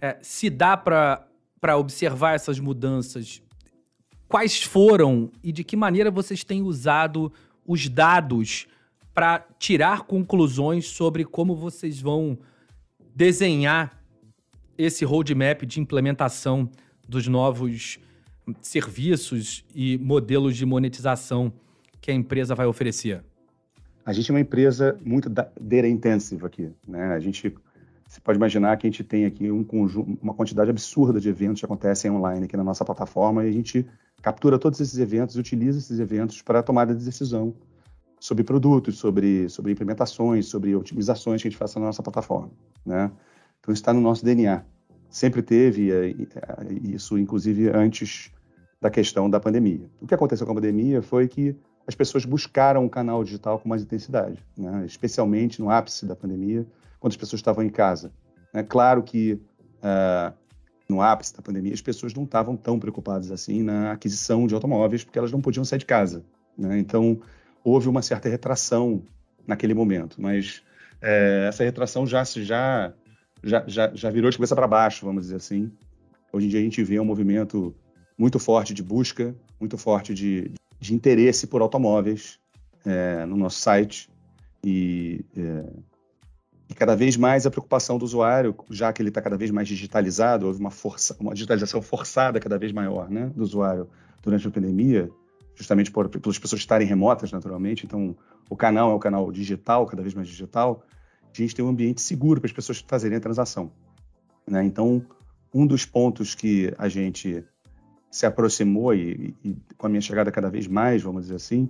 é, 0.00 0.18
se 0.22 0.48
dá 0.48 0.76
para 0.76 1.26
observar 1.76 2.34
essas 2.34 2.58
mudanças, 2.58 3.42
quais 4.28 4.62
foram 4.62 5.30
e 5.42 5.52
de 5.52 5.64
que 5.64 5.76
maneira 5.76 6.10
vocês 6.10 6.44
têm 6.44 6.62
usado 6.62 7.32
os 7.66 7.88
dados 7.88 8.66
para 9.14 9.46
tirar 9.58 10.02
conclusões 10.02 10.86
sobre 10.86 11.24
como 11.24 11.56
vocês 11.56 12.00
vão 12.00 12.38
desenhar 13.14 14.02
esse 14.76 15.04
roadmap 15.04 15.62
de 15.62 15.80
implementação 15.80 16.70
dos 17.08 17.26
novos 17.26 17.98
serviços 18.60 19.64
e 19.74 19.98
modelos 19.98 20.56
de 20.56 20.66
monetização 20.66 21.52
que 22.00 22.10
a 22.10 22.14
empresa 22.14 22.54
vai 22.54 22.66
oferecer? 22.66 23.22
A 24.04 24.12
gente 24.12 24.30
é 24.30 24.34
uma 24.34 24.40
empresa 24.40 24.98
muito 25.04 25.28
data 25.28 25.88
intensive 25.88 26.46
aqui, 26.46 26.70
né? 26.86 27.12
A 27.12 27.18
gente 27.18 27.54
você 28.06 28.20
pode 28.20 28.38
imaginar 28.38 28.76
que 28.76 28.86
a 28.86 28.90
gente 28.90 29.02
tem 29.02 29.24
aqui 29.24 29.50
um 29.50 29.64
conjunto, 29.64 30.16
uma 30.22 30.32
quantidade 30.32 30.70
absurda 30.70 31.18
de 31.18 31.28
eventos 31.28 31.60
que 31.60 31.66
acontecem 31.66 32.10
online 32.10 32.44
aqui 32.44 32.56
na 32.56 32.62
nossa 32.62 32.84
plataforma 32.84 33.44
e 33.44 33.48
a 33.48 33.52
gente 33.52 33.84
captura 34.22 34.58
todos 34.58 34.80
esses 34.80 34.98
eventos 34.98 35.34
e 35.34 35.40
utiliza 35.40 35.78
esses 35.78 35.98
eventos 35.98 36.40
para 36.40 36.62
tomada 36.62 36.94
de 36.94 37.04
decisão 37.04 37.52
sobre 38.20 38.44
produtos, 38.44 38.98
sobre, 38.98 39.48
sobre 39.48 39.72
implementações, 39.72 40.46
sobre 40.46 40.74
otimizações 40.74 41.42
que 41.42 41.48
a 41.48 41.50
gente 41.50 41.58
faça 41.58 41.80
na 41.80 41.86
nossa 41.86 42.02
plataforma. 42.02 42.50
Né? 42.84 43.10
Então, 43.60 43.74
está 43.74 43.92
no 43.92 44.00
nosso 44.00 44.24
DNA. 44.24 44.64
Sempre 45.10 45.42
teve, 45.42 45.90
isso 46.82 47.18
inclusive 47.18 47.68
antes 47.70 48.32
da 48.80 48.90
questão 48.90 49.28
da 49.28 49.40
pandemia. 49.40 49.90
O 50.00 50.06
que 50.06 50.14
aconteceu 50.14 50.46
com 50.46 50.52
a 50.52 50.56
pandemia 50.56 51.02
foi 51.02 51.26
que 51.28 51.56
as 51.86 51.94
pessoas 51.94 52.24
buscaram 52.24 52.84
o 52.84 52.90
canal 52.90 53.22
digital 53.22 53.58
com 53.58 53.68
mais 53.68 53.82
intensidade, 53.82 54.42
né? 54.56 54.84
especialmente 54.84 55.60
no 55.60 55.70
ápice 55.70 56.04
da 56.04 56.16
pandemia, 56.16 56.66
quando 56.98 57.12
as 57.12 57.16
pessoas 57.16 57.40
estavam 57.40 57.64
em 57.64 57.68
casa. 57.68 58.12
É 58.52 58.62
claro 58.62 59.02
que 59.02 59.34
uh, 59.34 60.34
no 60.88 61.00
ápice 61.00 61.34
da 61.36 61.42
pandemia 61.42 61.72
as 61.72 61.80
pessoas 61.80 62.12
não 62.12 62.24
estavam 62.24 62.56
tão 62.56 62.78
preocupadas 62.78 63.30
assim 63.30 63.62
na 63.62 63.92
aquisição 63.92 64.46
de 64.46 64.54
automóveis, 64.54 65.04
porque 65.04 65.18
elas 65.18 65.30
não 65.30 65.40
podiam 65.40 65.64
sair 65.64 65.78
de 65.78 65.86
casa. 65.86 66.24
Né? 66.58 66.78
Então 66.78 67.20
houve 67.62 67.88
uma 67.88 68.02
certa 68.02 68.28
retração 68.28 69.02
naquele 69.46 69.74
momento, 69.74 70.20
mas 70.20 70.62
é, 71.00 71.46
essa 71.48 71.62
retração 71.62 72.06
já 72.06 72.24
já 72.24 72.92
já, 73.44 73.62
já, 73.66 73.94
já 73.94 74.10
virou 74.10 74.30
de 74.30 74.36
cabeça 74.36 74.56
para 74.56 74.66
baixo, 74.66 75.06
vamos 75.06 75.22
dizer 75.22 75.36
assim. 75.36 75.70
Hoje 76.32 76.46
em 76.46 76.48
dia 76.48 76.58
a 76.58 76.62
gente 76.62 76.82
vê 76.82 76.98
um 76.98 77.04
movimento 77.04 77.74
muito 78.18 78.38
forte 78.38 78.74
de 78.74 78.82
busca, 78.82 79.34
muito 79.60 79.78
forte 79.78 80.14
de, 80.14 80.50
de 80.86 80.94
interesse 80.94 81.46
por 81.46 81.60
automóveis 81.60 82.38
é, 82.84 83.26
no 83.26 83.36
nosso 83.36 83.58
site 83.58 84.08
e, 84.64 85.24
é, 85.36 85.64
e, 86.70 86.74
cada 86.74 86.94
vez 86.94 87.16
mais 87.16 87.44
a 87.44 87.50
preocupação 87.50 87.98
do 87.98 88.04
usuário, 88.04 88.54
já 88.70 88.92
que 88.92 89.02
ele 89.02 89.08
está 89.08 89.20
cada 89.20 89.36
vez 89.36 89.50
mais 89.50 89.66
digitalizado, 89.66 90.46
houve 90.46 90.60
uma, 90.60 90.70
força, 90.70 91.16
uma 91.18 91.34
digitalização 91.34 91.82
forçada 91.82 92.38
cada 92.38 92.56
vez 92.56 92.72
maior 92.72 93.10
né, 93.10 93.26
do 93.34 93.42
usuário 93.42 93.88
durante 94.22 94.46
a 94.46 94.50
pandemia, 94.50 95.10
justamente 95.54 95.90
por, 95.90 96.08
pelas 96.08 96.38
pessoas 96.38 96.60
estarem 96.60 96.86
remotas, 96.86 97.32
naturalmente. 97.32 97.84
Então, 97.84 98.16
o 98.48 98.56
canal 98.56 98.92
é 98.92 98.94
o 98.94 98.98
canal 98.98 99.30
digital, 99.32 99.86
cada 99.86 100.02
vez 100.02 100.14
mais 100.14 100.28
digital. 100.28 100.82
A 101.22 101.36
gente 101.36 101.54
tem 101.54 101.64
um 101.64 101.68
ambiente 101.68 102.00
seguro 102.00 102.40
para 102.40 102.48
as 102.48 102.52
pessoas 102.52 102.84
fazerem 102.86 103.18
a 103.18 103.20
transação. 103.20 103.72
Né? 104.46 104.64
Então, 104.64 105.04
um 105.52 105.66
dos 105.66 105.84
pontos 105.84 106.34
que 106.34 106.72
a 106.78 106.88
gente 106.88 107.44
se 108.16 108.24
aproximou 108.24 108.94
e, 108.94 109.34
e, 109.44 109.54
com 109.76 109.86
a 109.86 109.90
minha 109.90 110.00
chegada 110.00 110.32
cada 110.32 110.48
vez 110.48 110.66
mais, 110.66 111.02
vamos 111.02 111.24
dizer 111.24 111.34
assim, 111.34 111.68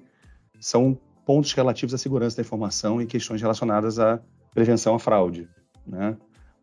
são 0.60 0.96
pontos 1.24 1.52
relativos 1.52 1.92
à 1.92 1.98
segurança 1.98 2.36
da 2.36 2.42
informação 2.42 3.02
e 3.02 3.06
questões 3.06 3.42
relacionadas 3.42 3.98
à 3.98 4.20
prevenção 4.54 4.94
à 4.94 4.98
fraude. 5.00 5.48
Né? 5.84 6.16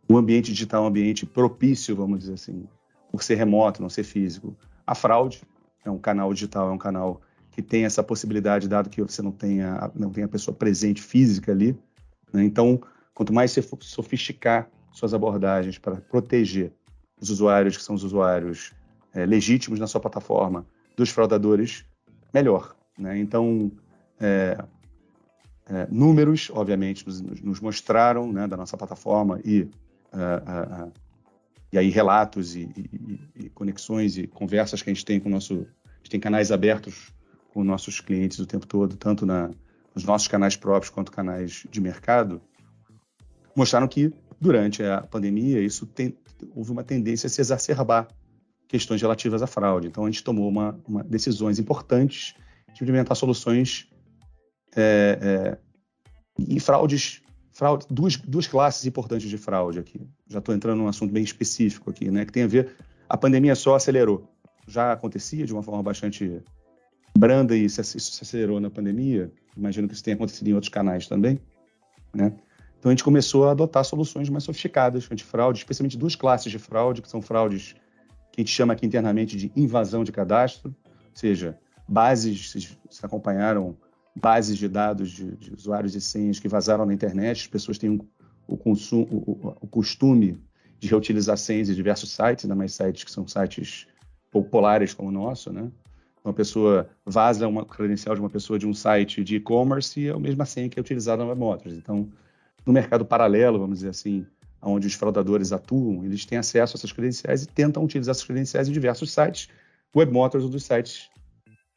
O 0.08 0.18
ambiente 0.18 0.54
digital 0.54 0.84
é 0.84 0.86
um 0.86 0.88
ambiente 0.88 1.26
propício, 1.26 1.98
vamos 1.98 2.20
dizer 2.20 2.36
assim, 2.36 2.66
por 3.12 3.22
ser 3.22 3.36
remoto, 3.36 3.82
não 3.82 3.90
ser 3.90 4.04
físico. 4.06 4.56
A 4.88 4.96
fraude 4.96 5.42
é 5.84 5.92
um 5.92 6.00
canal 6.00 6.34
digital, 6.34 6.70
é 6.70 6.72
um 6.72 6.78
canal 6.78 7.22
que 7.52 7.62
tem 7.62 7.84
essa 7.84 8.02
possibilidade, 8.02 8.70
dado 8.70 8.90
que 8.90 9.02
você 9.02 9.22
não 9.22 9.34
tenha, 9.34 9.92
não 9.94 10.12
tenha 10.12 10.28
a 10.28 10.30
pessoa 10.30 10.56
presente 10.56 11.02
física 11.02 11.52
ali. 11.52 11.78
Né? 12.32 12.46
Então, 12.46 12.82
quanto 13.14 13.34
mais 13.34 13.52
você 13.52 13.62
sofisticar 13.82 14.70
suas 14.94 15.14
abordagens 15.14 15.78
para 15.78 15.98
proteger 15.98 16.72
os 17.20 17.30
usuários 17.30 17.76
que 17.76 17.84
são 17.84 17.96
os 17.96 18.04
usuários 18.06 18.74
é, 19.14 19.26
legítimos 19.26 19.80
na 19.80 19.88
sua 19.88 20.02
plataforma 20.02 20.66
dos 20.96 21.10
fraudadores, 21.10 21.86
melhor. 22.34 22.76
Né? 22.98 23.18
Então, 23.20 23.72
é, 24.20 24.58
é, 25.68 25.88
números, 25.90 26.52
obviamente, 26.54 27.06
nos, 27.06 27.22
nos 27.22 27.60
mostraram 27.60 28.32
né, 28.32 28.48
da 28.48 28.58
nossa 28.58 28.78
plataforma 28.78 29.40
e, 29.46 29.62
uh, 29.62 29.68
uh, 29.68 30.88
uh, 30.88 30.94
e 31.72 31.78
aí 31.78 31.90
relatos 31.90 32.56
e, 32.56 32.70
e, 32.76 33.46
e, 33.46 33.50
conexões 33.50 34.18
e 34.18 34.28
conversas 34.28 34.82
que 34.82 34.90
a 34.90 34.94
gente 34.94 35.06
tem 35.06 35.20
com 35.20 35.30
o 35.30 35.32
nosso... 35.32 35.54
A 35.54 35.98
gente 35.98 36.12
tem 36.12 36.20
canais 36.20 36.52
abertos 36.52 37.14
com 37.54 37.64
nossos 37.64 38.02
clientes 38.02 38.40
o 38.40 38.46
tempo 38.46 38.68
todo, 38.68 38.98
tanto 38.98 39.26
na, 39.26 39.50
nos 39.96 40.04
nossos 40.04 40.28
canais 40.28 40.56
próprios 40.56 40.90
quanto 40.90 41.12
canais 41.12 41.66
de 41.70 41.80
mercado, 41.80 42.42
mostraram 43.56 43.88
que 43.88 44.12
durante 44.42 44.84
a 44.84 45.02
pandemia 45.02 45.62
isso 45.62 45.86
tem, 45.86 46.18
houve 46.54 46.72
uma 46.72 46.84
tendência 46.84 47.28
a 47.28 47.30
se 47.30 47.40
exacerbar 47.40 48.08
questões 48.74 49.00
relativas 49.00 49.44
à 49.44 49.46
fraude. 49.46 49.88
Então, 49.88 50.04
a 50.04 50.10
gente 50.10 50.24
tomou 50.24 50.50
uma, 50.50 50.76
uma 50.88 51.04
decisões 51.04 51.60
importantes 51.60 52.34
de 52.74 52.82
implementar 52.82 53.16
soluções 53.16 53.88
é, 54.76 55.20
é, 55.22 55.58
e 56.40 56.60
fraudes, 56.60 57.22
fraude, 57.52 57.86
duas, 57.88 58.18
duas 58.18 58.48
classes 58.48 58.84
importantes 58.88 59.30
de 59.30 59.38
fraude 59.38 59.78
aqui. 59.78 60.02
Já 60.28 60.40
estou 60.40 60.56
entrando 60.56 60.80
num 60.80 60.88
assunto 60.88 61.12
bem 61.14 61.24
específico 61.24 61.92
aqui, 61.92 62.10
né, 62.10 62.26
que 62.26 62.32
tem 62.32 62.42
a 62.42 62.48
ver. 62.48 62.72
A 63.08 63.16
pandemia 63.16 63.54
só 63.54 63.76
acelerou. 63.76 64.28
Já 64.68 64.92
acontecia 64.92 65.46
de 65.46 65.54
uma 65.54 65.62
forma 65.62 65.84
bastante 65.84 66.42
branda 67.16 67.56
e 67.56 67.66
isso 67.66 67.84
se 67.84 68.24
acelerou 68.24 68.60
na 68.60 68.72
pandemia. 68.72 69.32
Imagino 69.56 69.88
que 69.88 69.94
isso 69.94 70.04
tenha 70.04 70.16
acontecido 70.16 70.48
em 70.48 70.54
outros 70.54 70.70
canais 70.70 71.08
também, 71.08 71.40
né? 72.12 72.34
Então 72.80 72.90
a 72.90 72.92
gente 72.92 73.04
começou 73.04 73.48
a 73.48 73.52
adotar 73.52 73.86
soluções 73.86 74.30
mais 74.30 74.44
sofisticadas 74.44 75.08
anti-fraude, 75.12 75.60
especialmente 75.60 75.96
duas 75.96 76.16
classes 76.16 76.52
de 76.52 76.58
fraude, 76.58 77.04
que 77.04 77.10
são 77.10 77.22
fraudes 77.22 77.76
que 78.34 78.42
a 78.42 78.44
gente 78.44 78.52
chama 78.52 78.74
aqui 78.74 78.86
internamente 78.86 79.38
de 79.38 79.52
invasão 79.56 80.04
de 80.04 80.12
cadastro, 80.12 80.76
ou 80.84 80.96
seja, 81.14 81.56
bases, 81.88 82.52
vocês 82.52 82.78
acompanharam 83.04 83.78
bases 84.16 84.58
de 84.58 84.68
dados 84.68 85.12
de, 85.12 85.38
de 85.38 85.54
usuários 85.54 85.94
e 85.94 86.02
senhas 86.02 86.40
que 86.40 86.48
vazaram 86.48 86.84
na 86.84 86.94
internet, 86.94 87.42
as 87.42 87.48
pessoas 87.48 87.78
têm 87.78 87.92
um, 87.92 88.00
o, 88.48 88.58
consumo, 88.58 89.08
o, 89.12 89.56
o, 89.62 89.68
costume 89.68 90.42
de 90.80 90.88
reutilizar 90.88 91.38
senhas 91.38 91.68
de 91.68 91.76
diversos 91.76 92.12
sites, 92.12 92.44
ainda 92.44 92.56
mais 92.56 92.74
sites 92.74 93.04
que 93.04 93.12
são 93.12 93.28
sites 93.28 93.88
populares 94.32 94.96
como 94.96 95.10
o 95.10 95.12
nosso, 95.12 95.54
né? 95.54 95.72
Uma 96.26 96.34
pessoa 96.34 96.90
vaza 97.06 97.48
uma 97.48 97.66
credencial 97.66 98.16
de 98.16 98.22
uma 98.22 98.30
pessoa 98.30 98.58
de 98.58 98.66
um 98.66 98.74
site 98.74 99.24
de 99.24 99.36
e-commerce 99.36 100.00
e 100.00 100.08
é 100.08 100.12
a 100.12 100.20
mesma 100.20 100.46
senha 100.46 100.70
que 100.70 100.80
é 100.80 100.82
utilizada 100.82 101.22
na 101.22 101.30
Webmotors. 101.30 101.76
Então, 101.76 102.10
no 102.66 102.74
mercado 102.74 103.06
paralelo, 103.06 103.60
vamos 103.60 103.80
dizer 103.80 103.90
assim, 103.90 104.26
onde 104.64 104.88
os 104.88 104.94
fraudadores 104.94 105.52
atuam, 105.52 106.04
eles 106.04 106.26
têm 106.26 106.38
acesso 106.38 106.76
a 106.76 106.78
essas 106.78 106.92
credenciais 106.92 107.44
e 107.44 107.48
tentam 107.48 107.84
utilizar 107.84 108.12
essas 108.12 108.24
credenciais 108.24 108.68
em 108.68 108.72
diversos 108.72 109.12
sites, 109.12 109.50
webmotors 109.96 110.44
ou 110.44 110.50
dos 110.50 110.64
sites 110.64 111.10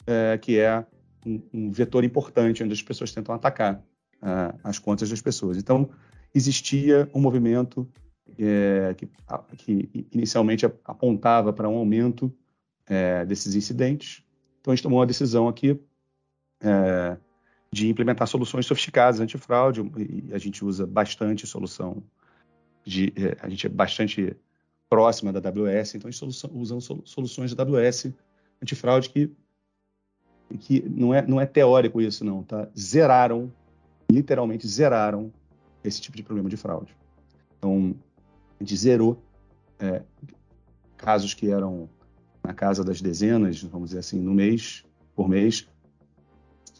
é, 0.06 0.38
que 0.38 0.58
é 0.58 0.86
um, 1.24 1.42
um, 1.52 1.72
vetor 1.72 2.04
importante 2.04 2.62
onde 2.62 2.72
as 2.72 2.82
pessoas 2.82 3.12
tentam 3.12 3.34
atacar 3.34 3.82
uh, 4.22 4.58
as 4.62 4.78
contas 4.78 5.10
das 5.10 5.20
pessoas. 5.20 5.58
Então, 5.58 5.90
existia 6.32 7.10
um 7.12 7.20
movimento 7.20 7.88
é, 8.38 8.94
que, 8.94 9.08
que, 9.56 10.06
inicialmente 10.12 10.64
apontava 10.84 11.52
para 11.52 11.68
um 11.68 11.76
aumento 11.76 12.32
é, 12.86 13.24
desses 13.24 13.54
incidentes. 13.54 14.22
Então, 14.60 14.72
a 14.72 14.76
gente 14.76 14.82
tomou 14.82 15.00
uma 15.00 15.06
decisão 15.06 15.48
aqui 15.48 15.80
é, 16.60 17.16
de 17.72 17.88
implementar 17.88 18.28
soluções 18.28 18.66
sofisticadas 18.66 19.20
antifraude, 19.20 19.80
e 19.98 20.32
a 20.32 20.38
gente 20.38 20.64
usa 20.64 20.86
bastante 20.86 21.46
solução 21.46 22.02
de, 22.86 23.12
é, 23.16 23.36
a 23.40 23.48
gente 23.48 23.66
é 23.66 23.68
bastante 23.68 24.36
próxima 24.88 25.32
da 25.32 25.40
AWS, 25.48 25.96
então 25.96 26.08
a 26.08 26.10
gente 26.12 26.24
usamos 26.52 26.88
soluções 27.04 27.52
da 27.52 27.64
AWS 27.64 28.12
antifraude 28.62 29.10
que, 29.10 29.30
que 30.60 30.88
não, 30.88 31.12
é, 31.12 31.26
não 31.26 31.40
é 31.40 31.46
teórico 31.46 32.00
isso, 32.00 32.24
não, 32.24 32.44
tá? 32.44 32.68
Zeraram, 32.78 33.52
literalmente 34.10 34.68
zeraram 34.68 35.32
esse 35.82 36.00
tipo 36.00 36.16
de 36.16 36.22
problema 36.22 36.48
de 36.48 36.56
fraude. 36.56 36.96
Então, 37.58 37.96
a 38.60 38.62
gente 38.62 38.76
zerou 38.76 39.20
é, 39.80 40.02
casos 40.96 41.34
que 41.34 41.50
eram 41.50 41.88
na 42.42 42.54
casa 42.54 42.84
das 42.84 43.00
dezenas, 43.00 43.60
vamos 43.62 43.88
dizer 43.88 43.98
assim, 43.98 44.20
no 44.20 44.32
mês, 44.32 44.84
por 45.16 45.28
mês, 45.28 45.68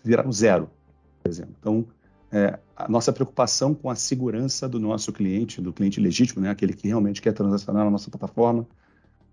viraram 0.05 0.31
zero, 0.31 0.71
por 1.21 1.29
exemplo. 1.29 1.57
Então, 1.59 1.85
é, 2.37 2.59
a 2.77 2.87
nossa 2.87 3.13
preocupação 3.13 3.75
com 3.75 3.89
a 3.89 3.95
segurança 3.95 4.69
do 4.69 4.79
nosso 4.79 5.11
cliente, 5.11 5.63
do 5.63 5.73
cliente 5.73 5.99
legítimo, 5.99 6.43
né, 6.43 6.51
aquele 6.51 6.75
que 6.75 6.87
realmente 6.87 7.23
quer 7.23 7.33
transacionar 7.33 7.83
na 7.83 7.91
nossa 7.91 8.11
plataforma, 8.11 8.67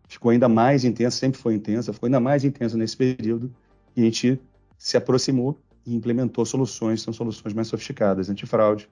ficou 0.07 0.31
ainda 0.31 0.47
mais 0.47 0.85
intensa, 0.85 1.17
sempre 1.17 1.37
foi 1.37 1.53
intensa, 1.53 1.91
ficou 1.91 2.07
ainda 2.07 2.21
mais 2.21 2.45
intensa 2.45 2.77
nesse 2.77 2.95
período, 2.95 3.53
e 3.93 4.01
a 4.01 4.05
gente 4.05 4.39
se 4.77 4.95
aproximou 4.95 5.59
e 5.85 5.93
implementou 5.93 6.45
soluções, 6.45 7.01
são 7.01 7.11
soluções 7.11 7.53
mais 7.53 7.67
sofisticadas, 7.67 8.29
antifraude, 8.29 8.89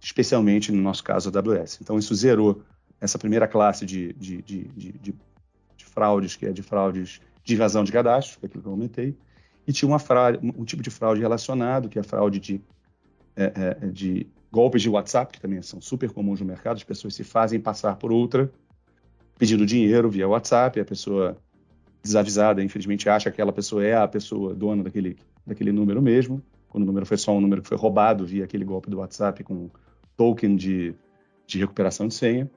especialmente 0.00 0.70
no 0.70 0.80
nosso 0.80 1.02
caso 1.02 1.28
a 1.28 1.38
AWS. 1.38 1.80
Então 1.82 1.98
isso 1.98 2.14
zerou 2.14 2.62
essa 3.00 3.18
primeira 3.18 3.48
classe 3.48 3.84
de, 3.84 4.12
de, 4.12 4.42
de, 4.42 4.64
de, 4.76 5.14
de 5.76 5.84
fraudes, 5.84 6.36
que 6.36 6.46
é 6.46 6.52
de 6.52 6.62
fraudes 6.62 7.20
de 7.42 7.54
invasão 7.54 7.82
de 7.82 7.90
cadastro, 7.90 8.38
que 8.38 8.46
é 8.46 8.48
aquilo 8.48 8.62
que 8.62 8.68
eu 8.68 8.72
comentei, 8.72 9.16
e 9.66 9.72
tinha 9.72 9.88
uma 9.88 9.98
fraude, 9.98 10.38
um 10.42 10.64
tipo 10.64 10.82
de 10.82 10.90
fraude 10.90 11.20
relacionado, 11.20 11.88
que 11.88 11.98
é 11.98 12.00
a 12.00 12.04
fraude 12.04 12.38
de 12.38 12.60
é, 13.36 13.78
é, 13.82 13.86
de 13.86 14.26
golpes 14.50 14.82
de 14.82 14.88
WhatsApp, 14.88 15.32
que 15.32 15.40
também 15.40 15.62
são 15.62 15.80
super 15.80 16.10
comuns 16.10 16.40
no 16.40 16.46
mercado, 16.46 16.76
as 16.76 16.84
pessoas 16.84 17.14
se 17.14 17.24
fazem 17.24 17.58
passar 17.58 17.96
por 17.96 18.12
outra, 18.12 18.50
pedindo 19.38 19.64
dinheiro 19.64 20.10
via 20.10 20.28
WhatsApp, 20.28 20.78
a 20.78 20.84
pessoa 20.84 21.36
desavisada, 22.02 22.62
infelizmente, 22.62 23.08
acha 23.08 23.30
que 23.30 23.34
aquela 23.34 23.52
pessoa 23.52 23.84
é 23.84 23.94
a 23.94 24.06
pessoa 24.06 24.54
dona 24.54 24.82
daquele, 24.82 25.16
daquele 25.46 25.72
número 25.72 26.02
mesmo, 26.02 26.42
quando 26.68 26.84
o 26.84 26.86
número 26.86 27.06
foi 27.06 27.16
só 27.16 27.32
um 27.32 27.40
número 27.40 27.62
que 27.62 27.68
foi 27.68 27.76
roubado 27.76 28.26
via 28.26 28.44
aquele 28.44 28.64
golpe 28.64 28.90
do 28.90 28.98
WhatsApp 28.98 29.42
com 29.44 29.70
token 30.16 30.56
de, 30.56 30.94
de 31.46 31.58
recuperação 31.58 32.08
de 32.08 32.14
senha. 32.14 32.50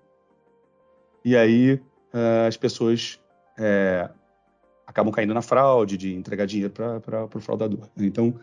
E 1.23 1.35
aí 1.35 1.73
uh, 2.13 2.47
as 2.47 2.57
pessoas 2.57 3.19
é, 3.57 4.09
acabam 4.85 5.13
caindo 5.13 5.33
na 5.33 5.41
fraude 5.41 5.97
de 5.97 6.13
entregar 6.13 6.45
dinheiro 6.45 6.71
para 6.71 7.25
o 7.25 7.39
fraudador. 7.39 7.89
Então, 7.97 8.35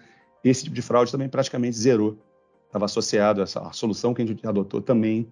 esse 0.45 0.65
tipo 0.65 0.75
de 0.75 0.83
fraude 0.83 1.11
também 1.11 1.29
praticamente 1.29 1.77
zerou. 1.77 2.19
Estava 2.67 2.87
associado, 2.87 3.43
essa, 3.43 3.61
a 3.61 3.73
solução 3.73 4.15
que 4.15 4.23
a 4.23 4.27
gente 4.27 4.47
adotou 4.47 4.81
também, 4.81 5.31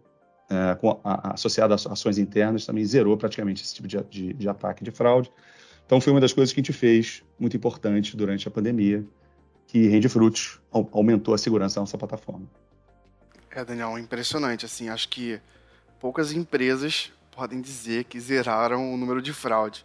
é, 0.49 0.75
com 0.75 1.01
a, 1.03 1.29
a, 1.29 1.35
associada 1.35 1.75
às 1.75 1.87
ações 1.87 2.19
internas, 2.19 2.67
também 2.67 2.85
zerou 2.85 3.17
praticamente 3.17 3.63
esse 3.63 3.75
tipo 3.75 3.89
de, 3.89 4.03
de, 4.05 4.33
de 4.35 4.49
ataque 4.49 4.85
de 4.85 4.91
fraude. 4.91 5.33
Então 5.87 6.01
foi 6.01 6.13
uma 6.13 6.21
das 6.21 6.33
coisas 6.33 6.53
que 6.53 6.61
a 6.61 6.63
gente 6.63 6.73
fez 6.73 7.23
muito 7.39 7.57
importante 7.57 8.17
durante 8.17 8.47
a 8.47 8.51
pandemia, 8.51 9.05
que 9.67 9.89
rende 9.89 10.09
frutos, 10.09 10.61
aumentou 10.93 11.35
a 11.35 11.39
segurança 11.39 11.77
da 11.77 11.83
nossa 11.83 11.97
plataforma. 11.97 12.47
É, 13.51 13.65
Daniel, 13.65 13.99
impressionante. 13.99 14.65
Assim, 14.65 14.89
acho 14.89 15.09
que 15.09 15.41
poucas 15.99 16.33
empresas 16.33 17.13
podem 17.35 17.61
dizer 17.61 18.05
que 18.05 18.21
zeraram 18.21 18.93
o 18.93 18.97
número 18.97 19.21
de 19.21 19.33
fraude. 19.33 19.85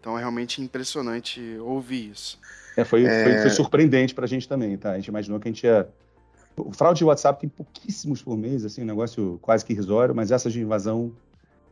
Então 0.00 0.16
é 0.16 0.20
realmente 0.20 0.60
impressionante 0.60 1.40
ouvir 1.60 2.10
isso. 2.10 2.38
É, 2.76 2.84
foi, 2.84 3.04
é... 3.04 3.24
foi, 3.24 3.38
foi 3.42 3.50
surpreendente 3.50 4.14
para 4.14 4.24
a 4.24 4.28
gente 4.28 4.48
também, 4.48 4.76
tá? 4.76 4.92
A 4.92 4.96
gente 4.96 5.08
imaginou 5.08 5.38
que 5.38 5.48
a 5.48 5.52
gente 5.52 5.64
ia. 5.64 5.88
O 6.56 6.72
fraude 6.72 6.98
de 6.98 7.04
WhatsApp 7.04 7.40
tem 7.40 7.48
pouquíssimos 7.48 8.22
por 8.22 8.36
mês, 8.36 8.64
assim, 8.64 8.82
um 8.82 8.86
negócio 8.86 9.38
quase 9.40 9.64
que 9.64 9.72
irrisório, 9.72 10.14
mas 10.14 10.30
essa 10.30 10.50
de 10.50 10.60
invasão 10.60 11.12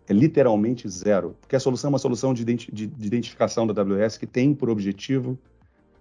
é 0.09 0.12
literalmente 0.12 0.88
zero. 0.88 1.37
Porque 1.40 1.54
a 1.54 1.61
solução 1.61 1.88
é 1.88 1.92
uma 1.92 1.99
solução 1.99 2.33
de, 2.33 2.42
identi 2.42 2.73
de, 2.73 2.87
de 2.87 3.07
identificação 3.07 3.66
da 3.66 3.83
AWS 3.83 4.16
que 4.16 4.26
tem 4.26 4.54
por 4.54 4.71
objetivo 4.71 5.38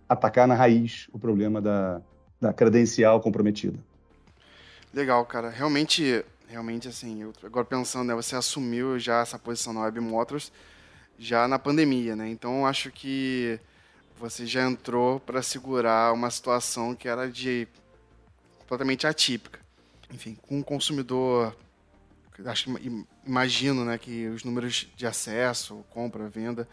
atacar 0.07 0.47
na 0.47 0.55
raiz 0.55 1.07
o 1.11 1.19
problema 1.19 1.61
da, 1.61 2.01
da 2.39 2.53
credencial 2.53 3.19
comprometida. 3.21 3.77
Legal, 4.93 5.23
cara. 5.25 5.49
Realmente, 5.49 6.25
realmente 6.47 6.87
assim, 6.87 7.21
eu, 7.21 7.33
agora 7.43 7.65
pensando, 7.65 8.07
né, 8.07 8.15
você 8.15 8.35
assumiu 8.35 8.97
já 8.97 9.21
essa 9.21 9.37
posição 9.37 9.73
na 9.73 9.81
Web 9.81 9.99
Motors 9.99 10.51
já 11.17 11.47
na 11.47 11.59
pandemia, 11.59 12.15
né? 12.15 12.29
Então 12.29 12.65
acho 12.65 12.91
que 12.91 13.59
você 14.19 14.45
já 14.45 14.67
entrou 14.67 15.19
para 15.19 15.41
segurar 15.41 16.13
uma 16.13 16.29
situação 16.29 16.93
que 16.93 17.07
era 17.07 17.31
de 17.31 17.67
completamente 18.59 19.07
atípica. 19.07 19.59
Enfim, 20.11 20.37
com 20.41 20.59
um 20.59 20.63
consumidor, 20.63 21.55
acho 22.45 22.69
imagino, 23.25 23.85
né, 23.85 23.97
que 23.97 24.27
os 24.27 24.43
números 24.43 24.87
de 24.95 25.07
acesso, 25.07 25.85
compra, 25.89 26.27
venda, 26.27 26.67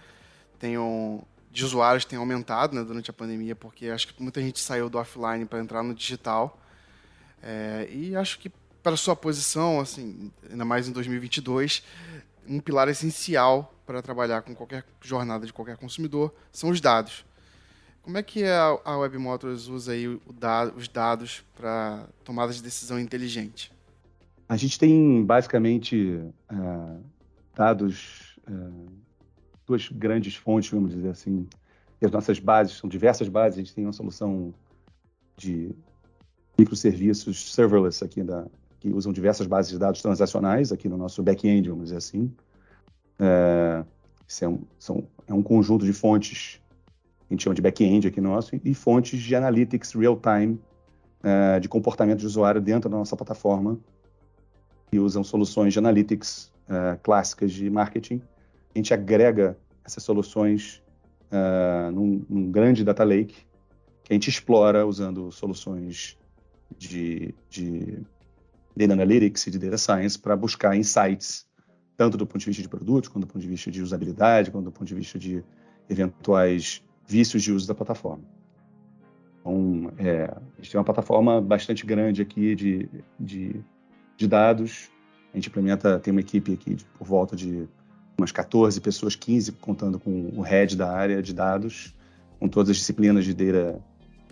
tenham 0.58 1.24
de 1.50 1.64
usuários 1.64 2.04
tenham 2.04 2.20
aumentado 2.20 2.74
né, 2.74 2.84
durante 2.84 3.08
a 3.08 3.14
pandemia, 3.14 3.56
porque 3.56 3.88
acho 3.88 4.08
que 4.08 4.22
muita 4.22 4.42
gente 4.42 4.60
saiu 4.60 4.90
do 4.90 4.98
offline 4.98 5.46
para 5.46 5.58
entrar 5.58 5.82
no 5.82 5.94
digital. 5.94 6.60
É, 7.42 7.88
e 7.90 8.14
acho 8.14 8.38
que 8.38 8.50
para 8.82 8.94
sua 8.94 9.16
posição, 9.16 9.80
assim, 9.80 10.30
ainda 10.50 10.66
mais 10.66 10.86
em 10.86 10.92
2022, 10.92 11.82
um 12.46 12.60
pilar 12.60 12.88
essencial 12.88 13.74
para 13.86 14.02
trabalhar 14.02 14.42
com 14.42 14.54
qualquer 14.54 14.84
jornada 15.00 15.46
de 15.46 15.52
qualquer 15.52 15.78
consumidor 15.78 16.34
são 16.52 16.68
os 16.68 16.80
dados. 16.80 17.24
Como 18.06 18.18
é 18.18 18.22
que 18.22 18.44
a 18.44 18.96
Web 18.98 19.18
Motors 19.18 19.66
usa 19.66 19.90
aí 19.90 20.06
os 20.06 20.86
dados 20.86 21.44
para 21.56 22.06
tomada 22.22 22.52
de 22.52 22.62
decisão 22.62 23.00
inteligente? 23.00 23.72
A 24.48 24.56
gente 24.56 24.78
tem 24.78 25.24
basicamente 25.24 26.22
uh, 26.52 27.02
dados, 27.52 28.38
uh, 28.48 28.86
duas 29.66 29.88
grandes 29.88 30.36
fontes, 30.36 30.70
vamos 30.70 30.94
dizer 30.94 31.08
assim. 31.08 31.48
E 32.00 32.06
as 32.06 32.12
nossas 32.12 32.38
bases 32.38 32.76
são 32.76 32.88
diversas 32.88 33.28
bases. 33.28 33.58
A 33.58 33.62
gente 33.62 33.74
tem 33.74 33.84
uma 33.84 33.92
solução 33.92 34.54
de 35.36 35.74
microserviços 36.56 37.52
serverless 37.52 38.04
aqui 38.04 38.22
da, 38.22 38.46
que 38.78 38.88
usam 38.90 39.12
diversas 39.12 39.48
bases 39.48 39.72
de 39.72 39.80
dados 39.80 40.00
transacionais 40.00 40.70
aqui 40.70 40.88
no 40.88 40.96
nosso 40.96 41.24
back-end, 41.24 41.68
vamos 41.68 41.86
dizer 41.86 41.96
assim. 41.96 42.32
É, 43.18 43.84
é 44.42 44.48
um, 44.48 44.60
são, 44.78 45.08
é 45.26 45.34
um 45.34 45.42
conjunto 45.42 45.84
de 45.84 45.92
fontes 45.92 46.60
a 47.28 47.34
gente 47.34 47.42
chama 47.42 47.54
de 47.54 47.62
back-end 47.62 48.06
aqui 48.06 48.20
nosso, 48.20 48.58
e 48.64 48.74
fontes 48.74 49.20
de 49.20 49.34
analytics 49.34 49.92
real-time 49.92 50.60
uh, 51.22 51.60
de 51.60 51.68
comportamento 51.68 52.20
de 52.20 52.26
usuário 52.26 52.60
dentro 52.60 52.88
da 52.88 52.96
nossa 52.96 53.16
plataforma, 53.16 53.78
que 54.90 54.98
usam 54.98 55.24
soluções 55.24 55.72
de 55.72 55.78
analytics 55.78 56.52
uh, 56.68 56.98
clássicas 57.02 57.52
de 57.52 57.68
marketing. 57.68 58.22
A 58.74 58.78
gente 58.78 58.94
agrega 58.94 59.58
essas 59.84 60.04
soluções 60.04 60.82
uh, 61.32 61.90
num, 61.90 62.24
num, 62.28 62.50
grande 62.50 62.84
data 62.84 63.02
lake, 63.02 63.34
que 64.04 64.12
a 64.12 64.14
gente 64.14 64.30
explora 64.30 64.86
usando 64.86 65.32
soluções 65.32 66.16
de, 66.78 67.34
de 67.50 67.98
data 68.76 68.92
analytics 68.92 69.48
e 69.48 69.50
de 69.50 69.58
data 69.58 69.78
science 69.78 70.16
para 70.16 70.36
buscar 70.36 70.76
insights, 70.76 71.44
tanto 71.96 72.16
do 72.16 72.24
ponto 72.24 72.38
de 72.38 72.46
vista 72.46 72.62
de 72.62 72.68
produtos, 72.68 73.08
quanto 73.08 73.26
do 73.26 73.32
ponto 73.32 73.42
de 73.42 73.48
vista 73.48 73.68
de 73.68 73.82
usabilidade, 73.82 74.52
quanto 74.52 74.66
do 74.66 74.72
ponto 74.72 74.86
de 74.86 74.94
vista 74.94 75.18
de 75.18 75.42
eventuais 75.88 76.85
vícios 77.06 77.42
de 77.42 77.52
uso 77.52 77.66
da 77.66 77.74
plataforma. 77.74 78.24
Então, 79.40 79.92
é, 79.98 80.24
a 80.24 80.56
gente 80.60 80.72
tem 80.72 80.78
uma 80.78 80.84
plataforma 80.84 81.40
bastante 81.40 81.86
grande 81.86 82.20
aqui 82.20 82.54
de, 82.54 82.88
de, 83.18 83.60
de, 84.16 84.26
dados. 84.26 84.90
A 85.32 85.36
gente 85.36 85.48
implementa, 85.48 86.00
tem 86.00 86.10
uma 86.10 86.20
equipe 86.20 86.52
aqui 86.52 86.74
de, 86.74 86.84
por 86.84 87.06
volta 87.06 87.36
de 87.36 87.68
umas 88.18 88.32
14 88.32 88.80
pessoas, 88.80 89.14
15, 89.14 89.52
contando 89.52 90.00
com 90.00 90.32
o 90.34 90.40
head 90.40 90.76
da 90.76 90.90
área 90.90 91.22
de 91.22 91.32
dados, 91.32 91.94
com 92.40 92.48
todas 92.48 92.70
as 92.70 92.78
disciplinas 92.78 93.24
de 93.24 93.34
Data 93.34 93.80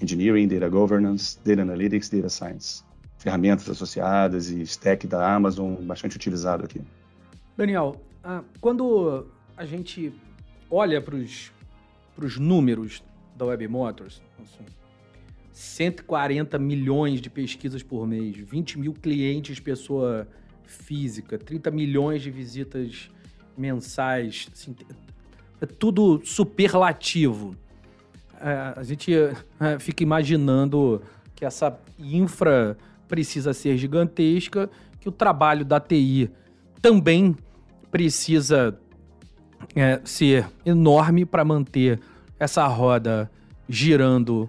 Engineering, 0.03 0.49
Data 0.49 0.69
Governance, 0.69 1.39
Data 1.45 1.63
Analytics, 1.63 2.09
Data 2.09 2.29
Science. 2.29 2.83
Ferramentas 3.19 3.69
associadas 3.71 4.51
e 4.51 4.63
stack 4.63 5.07
da 5.07 5.35
Amazon 5.35 5.75
bastante 5.77 6.17
utilizado 6.17 6.65
aqui. 6.65 6.81
Daniel, 7.57 7.97
ah, 8.23 8.43
quando 8.61 9.27
a 9.57 9.65
gente 9.65 10.13
olha 10.69 11.01
para 11.01 11.15
os 11.15 11.53
para 12.15 12.25
os 12.25 12.39
números 12.39 13.03
da 13.37 13.45
Web 13.47 13.67
Motors, 13.69 14.23
assim, 14.41 14.65
140 15.53 16.59
milhões 16.59 17.21
de 17.21 17.31
pesquisas 17.31 17.83
por 17.83 18.07
mês, 18.07 18.37
20 18.37 18.79
mil 18.79 18.93
clientes 18.93 19.61
pessoa 19.61 20.27
física, 20.65 21.39
30 21.39 21.71
milhões 21.71 22.23
de 22.23 22.31
visitas 22.31 23.09
mensais, 23.57 24.49
assim, 24.53 24.75
é 25.61 25.67
tudo 25.67 26.21
superlativo. 26.25 27.57
É, 28.41 28.75
a 28.77 28.83
gente 28.83 29.13
é, 29.15 29.79
fica 29.79 30.03
imaginando 30.03 31.03
que 31.35 31.45
essa 31.45 31.79
infra 31.99 32.77
precisa 33.09 33.53
ser 33.53 33.77
gigantesca, 33.77 34.69
que 35.01 35.09
o 35.09 35.13
trabalho 35.13 35.65
da 35.65 35.79
TI 35.79 36.31
também 36.83 37.37
precisa 37.91 38.79
é, 39.75 40.01
ser 40.05 40.47
enorme 40.65 41.25
para 41.25 41.45
manter 41.45 42.01
essa 42.39 42.67
roda 42.67 43.31
girando 43.69 44.49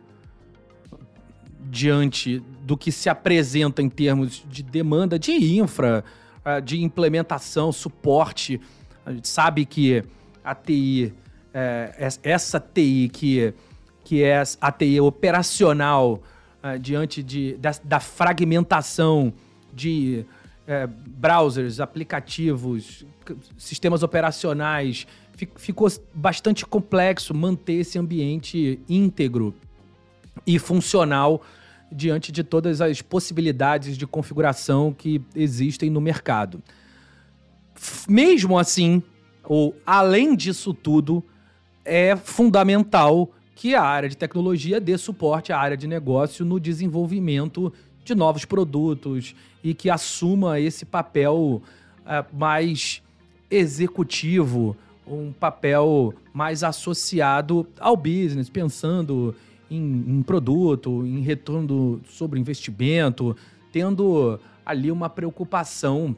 diante 1.70 2.40
do 2.62 2.78
que 2.78 2.92
se 2.92 3.10
apresenta 3.10 3.82
em 3.82 3.90
termos 3.90 4.44
de 4.48 4.64
demanda 4.64 5.18
de 5.18 5.32
infra, 5.60 6.04
ah, 6.44 6.60
de 6.60 6.82
implementação, 6.82 7.72
suporte. 7.72 8.62
A 9.06 9.12
gente 9.12 9.28
sabe 9.28 9.66
que 9.66 10.04
a 10.44 10.54
TI, 10.54 11.14
é, 11.54 12.12
essa 12.24 12.60
TI 12.60 13.10
que, 13.12 13.54
que 14.04 14.24
é 14.24 14.44
a 14.62 14.72
TI 14.72 15.00
operacional 15.02 16.22
é, 16.62 16.78
diante 16.78 17.22
de, 17.24 17.56
da, 17.58 17.72
da, 17.84 18.00
fragmentação 18.00 19.34
de 19.74 20.26
é, 20.68 20.88
browsers, 20.88 21.80
aplicativos, 21.80 23.06
sistemas 23.58 24.04
operacionais, 24.04 25.08
ficou 25.56 25.88
bastante 26.14 26.66
complexo 26.66 27.34
manter 27.34 27.74
esse 27.74 28.00
ambiente 28.00 28.80
íntegro 28.88 29.54
e 30.46 30.58
funcional 30.58 31.42
diante 31.92 32.32
de 32.32 32.44
todas 32.44 32.82
as 32.82 33.02
possibilidades 33.02 33.98
de 33.98 34.08
configuração 34.08 34.94
que 34.94 35.22
existem 35.36 35.90
no 35.90 36.02
mercado. 36.02 36.62
Mesmo 38.08 38.58
assim, 38.58 39.04
ou 39.44 39.76
além 39.86 40.36
disso 40.36 40.74
tudo, 40.74 41.24
é 41.84 42.16
fundamental 42.16 43.32
que 43.54 43.76
a 43.76 43.84
área 43.84 44.10
de 44.10 44.18
tecnologia 44.18 44.82
dê 44.82 44.98
suporte 44.98 45.54
à 45.54 45.60
área 45.60 45.78
de 45.78 45.88
negócio 45.88 46.44
no 46.44 46.60
desenvolvimento 46.60 47.72
de 48.06 48.16
novos 48.16 48.46
produtos 48.46 49.36
e 49.64 49.74
que 49.74 49.90
assuma 49.90 50.60
esse 50.60 50.86
papel 50.86 51.62
uh, 52.02 52.38
mais 52.38 53.02
executivo, 53.50 54.78
um 55.08 55.34
papel 55.34 56.14
mais 56.32 56.64
associado 56.64 57.68
ao 57.80 57.98
business, 57.98 58.50
pensando 58.50 59.36
em, 59.70 60.06
em 60.08 60.22
produto, 60.22 61.06
em 61.06 61.20
retorno 61.22 62.00
sobre 62.08 62.40
investimento, 62.40 63.36
tendo 63.72 64.40
ali 64.66 64.92
uma 64.92 65.10
preocupação 65.10 66.16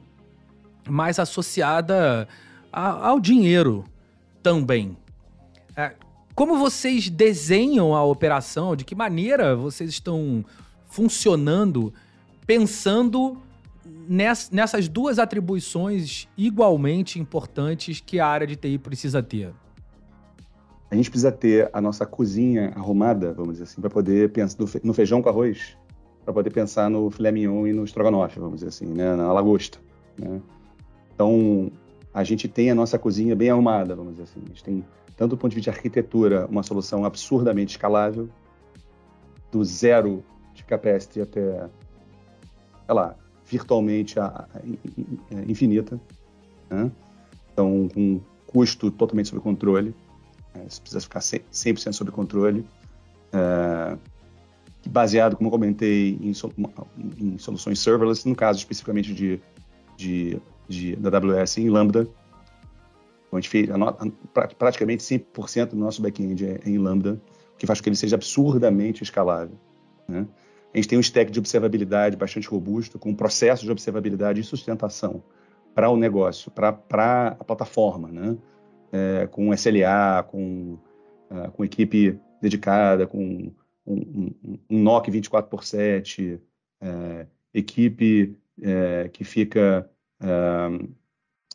mais 0.88 1.20
associada 1.20 2.28
a, 2.72 3.08
ao 3.08 3.20
dinheiro 3.20 3.86
também. 4.44 4.96
É, 5.76 5.94
como 6.36 6.58
vocês 6.58 7.10
desenham 7.10 7.96
a 7.96 8.04
operação? 8.04 8.76
De 8.76 8.86
que 8.86 8.96
maneira 8.96 9.56
vocês 9.56 9.90
estão 9.90 10.46
funcionando 10.88 11.94
pensando 12.48 13.38
ness, 14.08 14.50
nessas 14.50 14.88
duas 14.88 15.20
atribuições 15.20 16.28
igualmente 16.38 17.20
importantes 17.20 18.00
que 18.00 18.20
a 18.20 18.26
área 18.26 18.48
de 18.48 18.56
TI 18.56 18.78
precisa 18.78 19.22
ter? 19.22 19.54
A 20.90 20.96
gente 20.96 21.10
precisa 21.10 21.32
ter 21.32 21.70
a 21.74 21.82
nossa 21.82 22.06
cozinha 22.06 22.72
arrumada, 22.74 23.34
vamos 23.34 23.54
dizer 23.54 23.66
assim, 23.66 23.82
para 23.82 23.90
poder 23.90 24.32
pensar 24.32 24.58
no 24.82 24.94
feijão 24.94 25.22
com 25.22 25.28
arroz, 25.28 25.78
para 26.24 26.34
poder 26.34 26.50
pensar 26.50 26.90
no 26.90 27.12
filé 27.12 27.30
mignon 27.30 27.68
e 27.68 27.74
no 27.74 27.84
estrogonofe, 27.84 28.40
vamos 28.40 28.56
dizer 28.56 28.70
assim, 28.70 28.86
né, 28.86 29.14
na 29.14 29.34
lagosta. 29.34 29.80
Né? 30.18 30.42
Então, 31.14 31.70
a 32.14 32.24
gente 32.24 32.48
tem 32.48 32.72
a 32.72 32.76
nossa 32.76 32.98
cozinha 32.98 33.36
bem 33.36 33.50
arrumada, 33.50 33.96
vamos 33.96 34.14
dizer 34.14 34.24
assim. 34.24 34.40
A 34.46 34.48
gente 34.48 34.64
tem, 34.64 34.86
tanto 35.18 35.32
do 35.32 35.38
ponto 35.38 35.52
de 35.52 35.56
vista 35.56 35.72
de 35.72 35.78
arquitetura, 35.78 36.48
uma 36.48 36.64
solução 36.64 37.04
absurdamente 37.04 37.72
escalável, 37.72 38.30
do 39.52 39.64
zero 39.66 40.24
de 40.58 40.64
capacity 40.64 41.22
até, 41.22 41.70
sei 42.86 42.96
lá, 42.96 43.16
virtualmente 43.46 44.20
a, 44.20 44.26
a, 44.26 44.48
a, 45.36 45.42
infinita. 45.48 46.00
Né? 46.70 46.92
Então, 47.54 47.88
com 47.94 48.02
um 48.02 48.22
custo 48.48 48.92
totalmente 48.92 49.30
sob 49.30 49.42
controle. 49.42 49.96
Né? 50.54 50.66
Isso 50.68 50.82
precisa 50.82 51.02
ficar 51.02 51.20
100% 51.20 51.94
sob 51.94 52.12
controle. 52.12 52.66
É, 53.32 53.98
baseado, 54.90 55.36
como 55.36 55.48
eu 55.48 55.52
comentei, 55.52 56.18
em, 56.22 56.32
em, 57.20 57.38
soluções 57.38 57.80
serverless, 57.80 58.28
no 58.28 58.36
caso 58.36 58.60
especificamente 58.60 59.14
de, 59.14 59.40
de, 59.96 60.42
de 60.68 60.96
da 60.96 61.18
AWS 61.18 61.60
em 61.60 61.70
Lambda. 61.70 62.02
Então, 63.28 63.38
a 63.38 63.42
gente 63.42 63.50
fez 63.50 63.70
a, 63.70 64.56
praticamente 64.58 65.04
100% 65.04 65.70
do 65.70 65.78
nosso 65.78 66.02
back-end 66.02 66.46
é, 66.46 66.60
é 66.66 66.70
em 66.70 66.78
Lambda, 66.78 67.22
o 67.54 67.58
que 67.58 67.68
faz 67.68 67.80
com 67.80 67.84
que 67.84 67.90
ele 67.90 67.96
seja 67.96 68.16
absurdamente 68.16 69.04
escalável. 69.04 69.56
Né? 70.08 70.26
A 70.78 70.80
gente 70.80 70.90
tem 70.90 70.98
um 71.00 71.02
stack 71.02 71.32
de 71.32 71.40
observabilidade 71.40 72.16
bastante 72.16 72.48
robusto, 72.48 73.00
com 73.00 73.12
processos 73.16 73.66
de 73.66 73.72
observabilidade 73.72 74.42
e 74.42 74.44
sustentação 74.44 75.24
para 75.74 75.90
o 75.90 75.98
negócio, 75.98 76.52
para 76.52 76.70
a 76.70 77.44
plataforma, 77.44 78.10
né? 78.12 78.38
É, 78.92 79.26
com 79.26 79.52
SLA, 79.56 80.22
com, 80.30 80.78
uh, 81.32 81.52
com 81.54 81.66
equipe 81.66 82.20
dedicada, 82.40 83.08
com 83.08 83.52
um, 83.88 83.96
um, 83.96 84.60
um 84.70 84.80
NOC 84.84 85.10
24 85.10 85.50
por 85.50 85.64
7, 85.64 86.40
é, 86.80 87.26
equipe 87.52 88.38
é, 88.62 89.10
que 89.12 89.24
fica 89.24 89.90
é, 90.22 90.28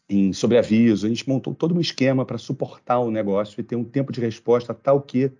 em 0.08 0.32
sobreaviso. 0.32 1.06
A 1.06 1.08
gente 1.08 1.28
montou 1.28 1.54
todo 1.54 1.76
um 1.76 1.80
esquema 1.80 2.26
para 2.26 2.38
suportar 2.38 2.98
o 2.98 3.10
negócio 3.10 3.60
e 3.60 3.62
ter 3.62 3.76
um 3.76 3.84
tempo 3.84 4.10
de 4.10 4.20
resposta 4.20 4.74
tal 4.74 5.00
que 5.00 5.30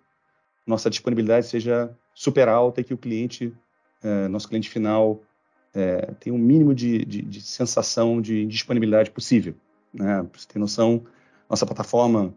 nossa 0.64 0.88
disponibilidade 0.88 1.48
seja 1.48 1.92
super 2.14 2.48
alta 2.48 2.80
e 2.80 2.84
que 2.84 2.94
o 2.94 2.98
cliente, 2.98 3.52
é, 4.02 4.28
nosso 4.28 4.48
cliente 4.48 4.68
final, 4.68 5.22
é, 5.74 6.12
tenha 6.20 6.34
um 6.34 6.38
mínimo 6.38 6.74
de, 6.74 7.04
de, 7.04 7.22
de, 7.22 7.40
sensação 7.40 8.20
de 8.20 8.46
disponibilidade 8.46 9.10
possível. 9.10 9.54
Né? 9.92 10.26
Você 10.32 10.46
ter 10.46 10.58
noção, 10.58 11.02
nossa 11.48 11.64
plataforma, 11.64 12.34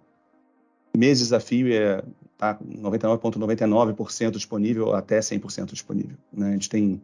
mês 0.95 1.19
desafio 1.19 1.73
é 1.73 2.03
tá 2.37 2.57
99,99% 2.59 4.31
disponível 4.31 4.93
até 4.93 5.19
100% 5.19 5.71
disponível. 5.71 6.17
Né? 6.31 6.49
A 6.49 6.51
gente 6.51 6.69
tem 6.69 7.01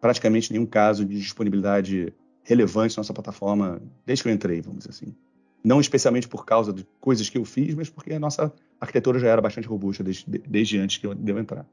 praticamente 0.00 0.52
nenhum 0.52 0.66
caso 0.66 1.04
de 1.04 1.18
disponibilidade 1.18 2.12
relevante 2.42 2.96
na 2.96 3.00
nossa 3.00 3.12
plataforma 3.12 3.80
desde 4.04 4.22
que 4.22 4.28
eu 4.28 4.32
entrei, 4.32 4.60
vamos 4.60 4.80
dizer 4.80 4.90
assim. 4.90 5.14
Não 5.62 5.80
especialmente 5.80 6.26
por 6.26 6.44
causa 6.44 6.72
de 6.72 6.86
coisas 7.00 7.28
que 7.28 7.36
eu 7.36 7.44
fiz, 7.44 7.74
mas 7.74 7.90
porque 7.90 8.14
a 8.14 8.18
nossa 8.18 8.52
arquitetura 8.80 9.18
já 9.18 9.28
era 9.28 9.42
bastante 9.42 9.68
robusta 9.68 10.02
desde, 10.02 10.24
desde 10.26 10.78
antes 10.78 10.96
que 10.96 11.06
eu, 11.06 11.14
de 11.14 11.30
eu 11.30 11.38
entrar. 11.38 11.66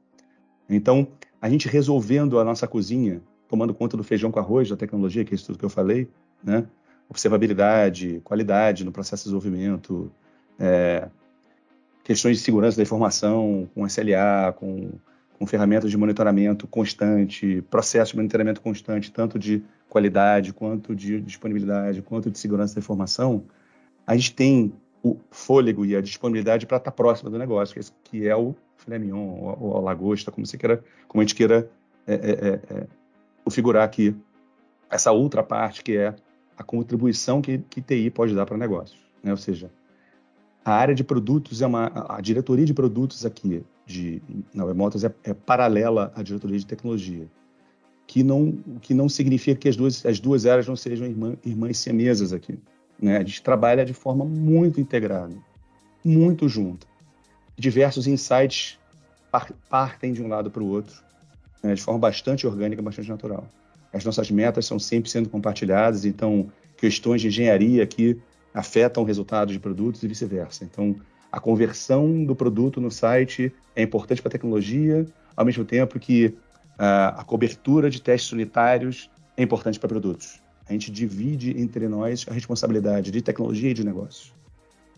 Então, 0.68 1.08
a 1.40 1.48
gente 1.48 1.68
resolvendo 1.68 2.38
a 2.38 2.44
nossa 2.44 2.66
cozinha, 2.66 3.20
tomando 3.48 3.72
conta 3.72 3.96
do 3.96 4.04
feijão 4.04 4.30
com 4.30 4.38
arroz, 4.38 4.68
da 4.68 4.76
tecnologia, 4.76 5.24
que 5.24 5.32
é 5.32 5.36
isso 5.36 5.46
tudo 5.46 5.58
que 5.58 5.64
eu 5.64 5.70
falei, 5.70 6.08
né? 6.42 6.66
observabilidade, 7.08 8.20
qualidade 8.22 8.84
no 8.84 8.92
processo 8.92 9.24
de 9.24 9.30
desenvolvimento, 9.30 10.12
é, 10.58 11.08
questões 12.04 12.36
de 12.36 12.42
segurança 12.42 12.76
da 12.76 12.82
informação, 12.82 13.68
com 13.74 13.86
SLA, 13.86 14.52
com, 14.54 14.90
com 15.38 15.46
ferramentas 15.46 15.90
de 15.90 15.96
monitoramento 15.96 16.66
constante, 16.66 17.62
processo 17.70 18.12
de 18.12 18.16
monitoramento 18.18 18.60
constante, 18.60 19.10
tanto 19.10 19.38
de 19.38 19.62
qualidade, 19.88 20.52
quanto 20.52 20.94
de 20.94 21.20
disponibilidade, 21.20 22.02
quanto 22.02 22.30
de 22.30 22.38
segurança 22.38 22.74
da 22.74 22.80
informação, 22.80 23.44
a 24.06 24.14
gente 24.14 24.34
tem 24.34 24.72
o 25.02 25.16
fôlego 25.30 25.86
e 25.86 25.96
a 25.96 26.00
disponibilidade 26.00 26.66
para 26.66 26.76
estar 26.76 26.90
próximo 26.90 27.30
do 27.30 27.38
negócio, 27.38 27.80
que 28.04 28.26
é 28.26 28.36
o 28.36 28.54
filé 28.88 28.98
mignon, 28.98 29.56
ou 29.60 29.76
a 29.76 29.80
lagosta, 29.80 30.32
como, 30.32 30.46
você 30.46 30.56
queira, 30.56 30.82
como 31.06 31.20
a 31.20 31.24
gente 31.24 31.34
queira 31.34 31.70
é, 32.06 32.14
é, 32.14 32.16
é, 32.16 32.60
é, 32.74 32.86
configurar 33.44 33.84
aqui 33.84 34.16
essa 34.90 35.12
outra 35.12 35.42
parte 35.42 35.84
que 35.84 35.96
é 35.96 36.14
a 36.56 36.64
contribuição 36.64 37.42
que, 37.42 37.58
que 37.58 37.82
TI 37.82 38.10
pode 38.10 38.34
dar 38.34 38.46
para 38.46 38.54
o 38.54 38.58
negócio. 38.58 38.98
Né? 39.22 39.30
Ou 39.30 39.36
seja, 39.36 39.70
a 40.64 40.72
área 40.72 40.94
de 40.94 41.04
produtos 41.04 41.60
é 41.60 41.66
uma 41.66 41.92
a 42.08 42.20
diretoria 42.20 42.64
de 42.64 42.74
produtos 42.74 43.26
aqui 43.26 43.62
de 43.86 44.22
na 44.52 44.64
Webmotors 44.64 45.04
é, 45.04 45.14
é 45.24 45.34
paralela 45.34 46.12
à 46.14 46.22
diretoria 46.22 46.58
de 46.58 46.66
tecnologia 46.66 47.26
que 48.06 48.22
não 48.22 48.52
que 48.80 48.92
não 48.92 49.08
significa 49.08 49.58
que 49.58 49.68
as 49.68 49.76
duas 49.76 50.04
as 50.04 50.20
duas 50.20 50.44
áreas 50.44 50.66
não 50.66 50.76
sejam 50.76 51.06
irmã, 51.06 51.36
irmãs 51.42 51.78
siamesas 51.78 52.34
aqui 52.34 52.58
né 53.00 53.16
a 53.16 53.20
gente 53.20 53.42
trabalha 53.42 53.82
de 53.82 53.94
forma 53.94 54.26
muito 54.26 54.78
integrada 54.78 55.34
muito 56.04 56.46
junta 56.48 56.86
diversos 57.58 58.06
insights 58.06 58.78
par, 59.30 59.50
partem 59.68 60.12
de 60.12 60.22
um 60.22 60.28
lado 60.28 60.50
para 60.50 60.62
o 60.62 60.66
outro 60.66 60.94
né, 61.62 61.74
de 61.74 61.82
forma 61.82 62.00
bastante 62.00 62.46
orgânica 62.46 62.80
bastante 62.80 63.08
natural 63.08 63.46
as 63.92 64.04
nossas 64.04 64.30
metas 64.30 64.66
são 64.66 64.78
sempre 64.78 65.10
sendo 65.10 65.28
compartilhadas 65.28 66.04
então 66.04 66.50
questões 66.76 67.20
de 67.20 67.28
engenharia 67.28 67.82
aqui 67.82 68.20
afetam 68.54 69.02
o 69.02 69.06
resultado 69.06 69.52
de 69.52 69.58
produtos 69.58 70.02
e 70.02 70.08
vice-versa. 70.08 70.64
Então, 70.64 70.96
a 71.30 71.38
conversão 71.38 72.24
do 72.24 72.34
produto 72.34 72.80
no 72.80 72.90
site 72.90 73.52
é 73.76 73.82
importante 73.82 74.22
para 74.22 74.30
a 74.30 74.32
tecnologia, 74.32 75.06
ao 75.36 75.44
mesmo 75.44 75.64
tempo 75.64 75.98
que 75.98 76.26
uh, 76.26 77.14
a 77.16 77.24
cobertura 77.24 77.90
de 77.90 78.00
testes 78.00 78.32
unitários 78.32 79.10
é 79.36 79.42
importante 79.42 79.78
para 79.78 79.88
produtos. 79.88 80.40
A 80.68 80.72
gente 80.72 80.90
divide 80.90 81.58
entre 81.60 81.88
nós 81.88 82.26
a 82.28 82.32
responsabilidade 82.32 83.10
de 83.10 83.22
tecnologia 83.22 83.70
e 83.70 83.74
de 83.74 83.84
negócio, 83.84 84.32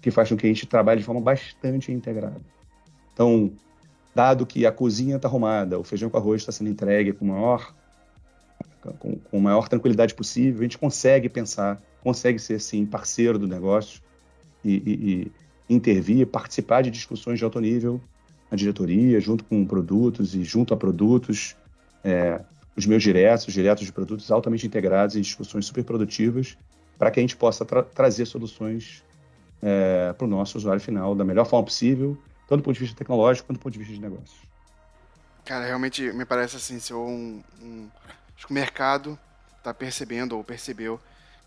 que 0.01 0.11
faz 0.11 0.29
com 0.29 0.37
que 0.37 0.47
a 0.47 0.49
gente 0.49 0.67
trabalhe 0.67 1.01
de 1.01 1.07
forma 1.07 1.21
bastante 1.21 1.93
integrada. 1.93 2.41
Então, 3.13 3.53
dado 4.15 4.47
que 4.47 4.65
a 4.65 4.73
cozinha 4.73 5.17
está 5.17 5.29
arrumada, 5.29 5.79
o 5.79 5.85
feijão 5.85 6.09
com 6.09 6.17
arroz 6.17 6.43
está 6.43 6.53
sendo 6.53 6.71
entregue 6.71 7.13
com 7.13 7.27
maior 7.27 7.75
com, 8.99 9.17
com 9.17 9.41
maior 9.41 9.69
tranquilidade 9.69 10.15
possível, 10.15 10.61
a 10.61 10.63
gente 10.63 10.79
consegue 10.79 11.29
pensar, 11.29 11.81
consegue 12.03 12.39
ser, 12.39 12.59
sim, 12.61 12.87
parceiro 12.87 13.39
do 13.39 13.47
negócio 13.47 14.01
e, 14.65 14.77
e, 14.77 15.33
e 15.69 15.75
intervir, 15.75 16.27
participar 16.27 16.83
de 16.83 16.91
discussões 16.91 17.39
de 17.39 17.45
alto 17.45 17.61
nível 17.61 18.01
na 18.51 18.57
diretoria, 18.57 19.21
junto 19.21 19.45
com 19.45 19.65
produtos 19.65 20.35
e 20.35 20.43
junto 20.43 20.75
a 20.75 20.77
produtos, 20.77 21.55
é, 22.03 22.41
os 22.75 22.87
meus 22.87 23.03
diretos, 23.03 23.47
os 23.47 23.55
diretos 23.55 23.85
de 23.85 23.93
produtos 23.93 24.31
altamente 24.31 24.67
integrados 24.67 25.15
em 25.15 25.21
discussões 25.21 25.67
super 25.67 25.85
produtivas, 25.85 26.57
para 26.99 27.11
que 27.11 27.21
a 27.21 27.23
gente 27.23 27.37
possa 27.37 27.65
tra 27.65 27.83
trazer 27.83 28.27
soluções 28.27 29.05
é, 29.63 30.13
para 30.13 30.25
o 30.25 30.29
nosso 30.29 30.59
usuário 30.59 30.81
final 30.81 31.15
da 31.15 31.25
melhor 31.25 31.45
forma 31.47 31.67
possível, 31.67 32.17
tanto 32.49 32.61
do 32.61 32.65
ponto 32.65 32.75
de 32.75 32.81
vista 32.81 32.97
tecnológico 32.97 33.49
quanto 33.49 33.59
do 33.59 33.63
ponto 33.63 33.73
de 33.73 33.79
vista 33.79 33.95
de 33.95 34.01
negócio. 34.01 34.37
Cara, 35.45 35.67
realmente 35.67 36.13
me 36.13 36.25
parece 36.25 36.57
assim, 36.57 36.79
ser 36.79 36.95
um, 36.95 37.43
um 37.61 37.89
Acho 38.41 38.47
que 38.47 38.53
o 38.53 38.55
mercado 38.55 39.19
está 39.59 39.75
percebendo 39.75 40.35
ou 40.35 40.43
percebeu 40.43 40.99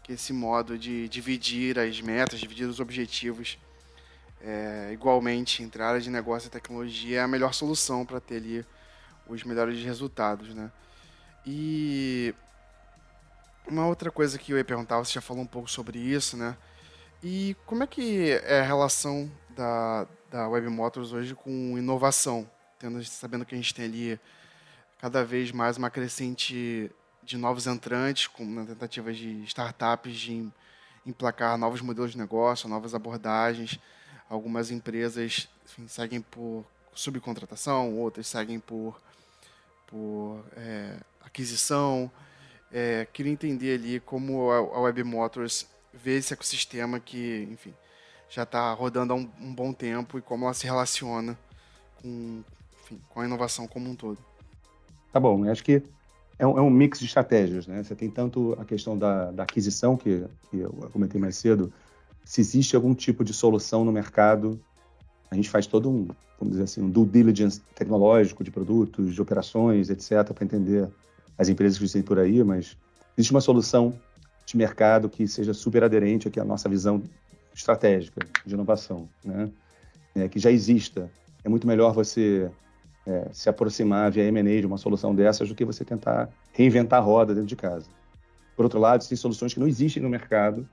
que 0.04 0.13
esse 0.13 0.32
modo 0.32 0.78
de 0.78 1.10
dividir 1.10 1.80
as 1.80 1.99
metas, 1.99 2.39
dividir 2.39 2.67
os 2.67 2.80
objetivos 2.80 3.58
é, 4.39 4.91
igualmente 4.93 5.63
entre 5.63 5.82
a 5.82 5.88
área 5.88 5.99
de 5.99 6.12
negócio 6.12 6.45
e 6.45 6.52
tecnologia 6.52 7.17
é 7.17 7.23
a 7.23 7.28
melhor 7.28 7.52
solução 7.52 8.06
para 8.06 8.19
ter 8.19 8.36
ali 8.36 8.63
os 9.28 9.43
melhores 9.43 9.84
resultados, 9.84 10.54
né? 10.54 10.71
E 11.47 12.36
uma 13.67 13.88
outra 13.88 14.12
coisa 14.12 14.38
que 14.38 14.54
eu 14.54 14.58
ia 14.58 14.63
perguntar, 14.63 14.99
você 14.99 15.13
já 15.13 15.21
falou 15.21 15.41
um 15.41 15.47
pouco 15.47 15.67
sobre 15.67 15.97
isso, 15.97 16.38
né? 16.38 16.56
E 17.25 17.55
como 17.65 17.83
é 17.83 17.88
que 17.88 18.31
é 18.31 18.59
a 18.59 18.63
relação 18.63 19.31
da, 19.51 20.05
da 20.29 20.49
Web 20.49 20.67
Motors 20.67 21.13
hoje 21.13 21.33
com 21.33 21.77
inovação? 21.77 22.49
Tendo, 22.77 23.01
sabendo 23.05 23.45
que 23.45 23.55
a 23.55 23.57
gente 23.57 23.73
tem 23.73 23.86
ali 23.86 24.19
cada 24.99 25.23
vez 25.23 25.49
mais 25.49 25.77
uma 25.77 25.89
crescente 25.89 26.91
de 27.23 27.38
novos 27.38 27.65
entrantes, 27.65 28.27
com 28.27 28.45
na 28.45 28.65
tentativa 28.65 29.13
de 29.13 29.41
startups 29.45 30.13
de 30.17 30.49
emplacar 31.05 31.57
novos 31.57 31.79
modelos 31.79 32.12
de 32.12 32.17
negócio, 32.17 32.67
novas 32.67 32.93
abordagens. 32.93 33.79
Algumas 34.29 34.69
empresas 34.69 35.47
enfim, 35.63 35.88
seguem 35.88 36.19
por 36.19 36.65
subcontratação, 36.93 37.97
outras 37.99 38.27
seguem 38.27 38.59
por, 38.59 38.99
por 39.88 40.43
é, 40.57 40.97
aquisição. 41.21 42.12
É, 42.69 43.07
queria 43.13 43.31
entender 43.31 43.75
ali 43.75 44.01
como 44.01 44.51
a 44.51 44.81
Web 44.81 45.05
Motors 45.05 45.71
vê 45.93 46.17
esse 46.17 46.34
ecossistema 46.34 46.99
que, 46.99 47.47
enfim, 47.51 47.73
já 48.29 48.43
está 48.43 48.73
rodando 48.73 49.13
há 49.13 49.15
um, 49.15 49.29
um, 49.39 49.53
bom 49.53 49.71
tempo 49.71 50.17
e 50.17 50.21
como 50.21 50.45
ela 50.45 50.53
se 50.53 50.65
relaciona 50.65 51.38
com, 52.01 52.41
enfim, 52.82 52.99
com 53.10 53.21
a 53.21 53.25
inovação 53.25 53.67
como 53.67 53.89
um 53.89 53.95
todo. 53.95 54.17
Tá 55.12 55.19
bom, 55.19 55.47
acho 55.49 55.63
que 55.63 55.84
é 56.39 56.47
um, 56.47 56.58
é 56.58 56.62
um, 56.62 56.69
mix 56.69 56.99
de 56.99 57.06
estratégias, 57.06 57.67
né? 57.67 57.84
Você 57.84 57.93
tem 57.93 58.10
tanto 58.10 58.58
a 58.60 58.65
questão 58.65 58.97
da, 58.97 59.32
da 59.32 59.43
aquisição, 59.43 59.95
que, 59.95 60.25
que, 60.49 60.60
eu 60.60 60.71
comentei 60.91 61.21
mais 61.21 61.38
cedo, 61.38 61.71
se 62.25 62.41
existe 62.41 62.75
algum 62.75 62.95
tipo 62.95 63.23
de 63.23 63.34
solução 63.34 63.86
no 63.86 63.91
mercado, 63.91 64.60
a 65.29 65.36
gente 65.36 65.49
faz 65.49 65.67
todo 65.67 65.89
um, 65.89 66.08
vamos 66.39 66.53
dizer 66.53 66.63
assim, 66.63 66.82
um 66.82 66.89
due 66.89 67.06
diligence 67.06 67.62
tecnológico 67.75 68.43
de 68.43 68.49
produtos, 68.49 69.13
de 69.13 69.21
operações, 69.21 69.89
etc., 69.89 70.34
para 70.34 70.43
entender 70.43 70.89
as 71.38 71.49
empresas 71.49 71.77
que 71.77 71.84
existem 71.84 72.01
por 72.01 72.17
aí, 72.17 72.43
mas 72.43 72.77
existe 73.15 73.32
uma 73.32 73.41
solução 73.41 73.93
de 74.53 74.57
mercado 74.57 75.09
que 75.09 75.27
seja 75.27 75.53
super 75.53 75.83
aderente 75.83 76.27
aqui 76.27 76.39
à 76.39 76.45
nossa 76.45 76.69
visão 76.69 77.01
estratégica 77.53 78.21
de 78.45 78.53
inovação, 78.53 79.09
né? 79.25 79.49
É, 80.15 80.27
que 80.27 80.37
já 80.37 80.51
exista. 80.51 81.09
É 81.43 81.49
muito 81.49 81.65
melhor 81.65 81.91
você 81.91 82.49
é, 83.05 83.29
se 83.33 83.49
aproximar 83.49 84.11
via 84.11 84.23
M&A 84.25 84.61
de 84.61 84.67
uma 84.67 84.77
solução 84.77 85.13
dessas 85.13 85.49
do 85.49 85.55
que 85.55 85.65
você 85.65 85.83
tentar 85.83 86.29
reinventar 86.53 86.99
a 86.99 87.01
roda 87.01 87.33
dentro 87.33 87.47
de 87.47 87.55
casa. 87.55 87.87
Por 88.55 88.63
outro 88.63 88.79
lado, 88.79 89.05
tem 89.07 89.17
soluções 89.17 89.53
que 89.53 89.59
não 89.59 89.67
existem 89.67 90.01
no 90.01 90.09
mercado 90.09 90.69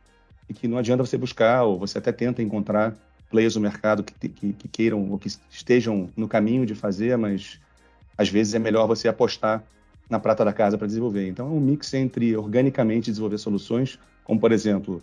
e 0.46 0.52
que 0.52 0.68
não 0.68 0.76
adianta 0.76 1.04
você 1.04 1.16
buscar, 1.16 1.62
ou 1.62 1.78
você 1.78 1.96
até 1.96 2.12
tenta 2.12 2.42
encontrar 2.42 2.94
players 3.30 3.56
no 3.56 3.62
mercado 3.62 4.04
que, 4.04 4.28
que, 4.28 4.52
que 4.52 4.68
queiram 4.68 5.10
ou 5.10 5.18
que 5.18 5.28
estejam 5.50 6.10
no 6.14 6.28
caminho 6.28 6.66
de 6.66 6.74
fazer, 6.74 7.16
mas 7.16 7.58
às 8.18 8.28
vezes 8.28 8.52
é 8.52 8.58
melhor 8.58 8.86
você 8.86 9.08
apostar 9.08 9.64
na 10.10 10.18
prata 10.18 10.44
da 10.44 10.52
casa 10.52 10.76
para 10.76 10.88
desenvolver. 10.88 11.26
Então 11.28 11.46
é 11.46 11.50
um 11.50 11.60
mix 11.60 11.94
entre 11.94 12.36
organicamente 12.36 13.10
desenvolver 13.10 13.38
soluções, 13.38 13.98
como 14.24 14.40
por 14.40 14.50
exemplo, 14.50 15.00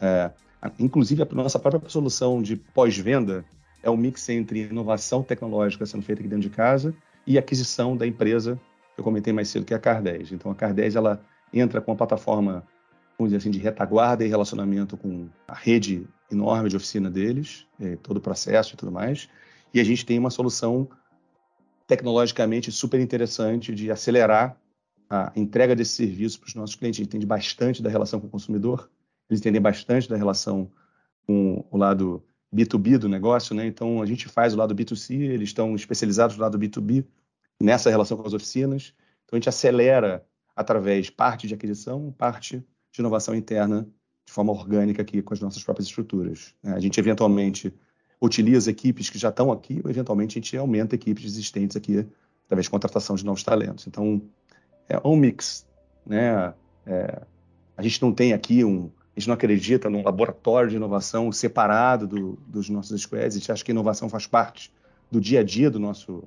é, 0.00 0.30
inclusive 0.78 1.22
a 1.22 1.28
nossa 1.34 1.58
própria 1.58 1.88
solução 1.88 2.42
de 2.42 2.56
pós-venda 2.56 3.44
é 3.82 3.90
um 3.90 3.96
mix 3.96 4.28
entre 4.28 4.68
inovação 4.68 5.22
tecnológica 5.22 5.86
sendo 5.86 6.04
feita 6.04 6.20
aqui 6.20 6.28
dentro 6.28 6.48
de 6.48 6.54
casa 6.54 6.94
e 7.26 7.38
aquisição 7.38 7.96
da 7.96 8.06
empresa 8.06 8.60
que 8.94 9.00
eu 9.00 9.04
comentei 9.04 9.32
mais 9.32 9.48
cedo, 9.48 9.64
que 9.64 9.72
é 9.72 9.76
a 9.76 9.80
Car10. 9.80 10.32
Então 10.32 10.52
a 10.52 10.54
Car10 10.54 10.94
ela 10.94 11.20
entra 11.52 11.80
com 11.80 11.92
a 11.92 11.96
plataforma, 11.96 12.62
vamos 13.18 13.32
dizer 13.32 13.38
assim, 13.38 13.50
de 13.50 13.58
retaguarda 13.58 14.24
e 14.24 14.28
relacionamento 14.28 14.96
com 14.96 15.28
a 15.48 15.54
rede 15.54 16.06
enorme 16.30 16.68
de 16.68 16.76
oficina 16.76 17.10
deles, 17.10 17.66
é, 17.80 17.96
todo 17.96 18.18
o 18.18 18.20
processo 18.20 18.74
e 18.74 18.76
tudo 18.76 18.92
mais. 18.92 19.28
E 19.72 19.80
a 19.80 19.84
gente 19.84 20.04
tem 20.04 20.18
uma 20.18 20.30
solução 20.30 20.88
tecnologicamente 21.92 22.72
super 22.72 22.98
interessante 22.98 23.74
de 23.74 23.90
acelerar 23.90 24.58
a 25.10 25.30
entrega 25.36 25.76
desse 25.76 25.92
serviço 25.92 26.40
para 26.40 26.48
os 26.48 26.54
nossos 26.54 26.74
clientes. 26.74 26.96
Gente 26.96 27.08
entende 27.08 27.26
bastante 27.26 27.82
da 27.82 27.90
relação 27.90 28.18
com 28.18 28.26
o 28.28 28.30
consumidor, 28.30 28.90
eles 29.28 29.40
entendem 29.40 29.60
bastante 29.60 30.08
da 30.08 30.16
relação 30.16 30.70
com 31.26 31.62
o 31.70 31.76
lado 31.76 32.24
B2B 32.54 32.96
do 32.96 33.10
negócio, 33.10 33.54
né? 33.54 33.66
Então 33.66 34.00
a 34.00 34.06
gente 34.06 34.26
faz 34.26 34.54
o 34.54 34.56
lado 34.56 34.74
B2C, 34.74 35.20
eles 35.20 35.50
estão 35.50 35.74
especializados 35.74 36.34
no 36.36 36.42
lado 36.42 36.58
B2B 36.58 37.04
nessa 37.60 37.90
relação 37.90 38.16
com 38.16 38.26
as 38.26 38.32
oficinas. 38.32 38.94
Então 39.24 39.36
a 39.36 39.38
gente 39.38 39.50
acelera 39.50 40.24
através 40.56 41.10
parte 41.10 41.46
de 41.46 41.52
aquisição, 41.52 42.10
parte 42.16 42.64
de 42.90 43.00
inovação 43.00 43.34
interna 43.34 43.86
de 44.24 44.32
forma 44.32 44.50
orgânica 44.50 45.02
aqui 45.02 45.20
com 45.20 45.34
as 45.34 45.40
nossas 45.40 45.62
próprias 45.62 45.88
estruturas. 45.88 46.54
Né? 46.62 46.72
A 46.72 46.80
gente 46.80 46.98
eventualmente 46.98 47.72
utiliza 48.22 48.70
equipes 48.70 49.10
que 49.10 49.18
já 49.18 49.30
estão 49.30 49.50
aqui, 49.50 49.80
ou 49.82 49.90
eventualmente 49.90 50.38
a 50.38 50.40
gente 50.40 50.56
aumenta 50.56 50.94
equipes 50.94 51.24
existentes 51.24 51.76
aqui 51.76 52.06
através 52.46 52.66
de 52.66 52.70
contratação 52.70 53.16
de 53.16 53.24
novos 53.24 53.42
talentos. 53.42 53.86
Então, 53.88 54.22
é 54.88 54.96
um 55.04 55.16
mix, 55.16 55.66
né? 56.06 56.54
É, 56.86 57.22
a 57.76 57.82
gente 57.82 58.00
não 58.00 58.12
tem 58.12 58.32
aqui 58.32 58.64
um, 58.64 58.90
a 59.16 59.18
gente 59.18 59.26
não 59.26 59.34
acredita 59.34 59.90
num 59.90 60.04
laboratório 60.04 60.70
de 60.70 60.76
inovação 60.76 61.32
separado 61.32 62.06
do, 62.06 62.38
dos 62.46 62.68
nossos 62.68 63.02
squads. 63.02 63.34
A 63.34 63.38
gente 63.38 63.50
acha 63.50 63.64
que 63.64 63.72
a 63.72 63.74
inovação 63.74 64.08
faz 64.08 64.26
parte 64.26 64.72
do 65.10 65.20
dia 65.20 65.40
a 65.40 65.42
dia 65.42 65.68
do 65.68 65.80
nosso, 65.80 66.22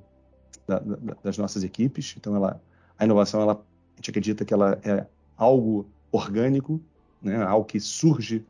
da, 0.66 0.78
da, 0.78 1.16
das 1.24 1.38
nossas 1.38 1.64
equipes. 1.64 2.14
Então, 2.18 2.36
ela, 2.36 2.60
a 2.98 3.04
inovação, 3.04 3.40
ela, 3.40 3.54
a 3.54 3.96
gente 3.96 4.10
acredita 4.10 4.44
que 4.44 4.52
ela 4.52 4.78
é 4.84 5.06
algo 5.34 5.88
orgânico, 6.12 6.78
né? 7.22 7.42
algo 7.42 7.64
que 7.64 7.80
surge 7.80 8.44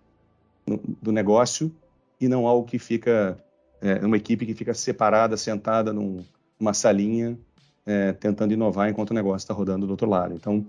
no, 0.67 0.81
do 1.01 1.13
negócio 1.13 1.73
e 2.21 2.29
não 2.29 2.47
algo 2.47 2.67
que 2.67 2.79
fica 2.79 3.39
é, 3.81 4.05
uma 4.05 4.17
equipe 4.17 4.47
que 4.47 4.55
fica 4.55 4.75
separada, 4.75 5.37
sentada 5.37 5.93
num, 5.93 6.25
numa 6.59 6.73
salinha, 6.73 7.39
é, 7.85 8.13
tentando 8.13 8.53
inovar 8.53 8.89
enquanto 8.89 9.11
o 9.11 9.15
negócio 9.15 9.45
está 9.45 9.55
rodando 9.55 9.87
do 9.87 9.91
outro 9.91 10.09
lado. 10.09 10.35
Então, 10.35 10.67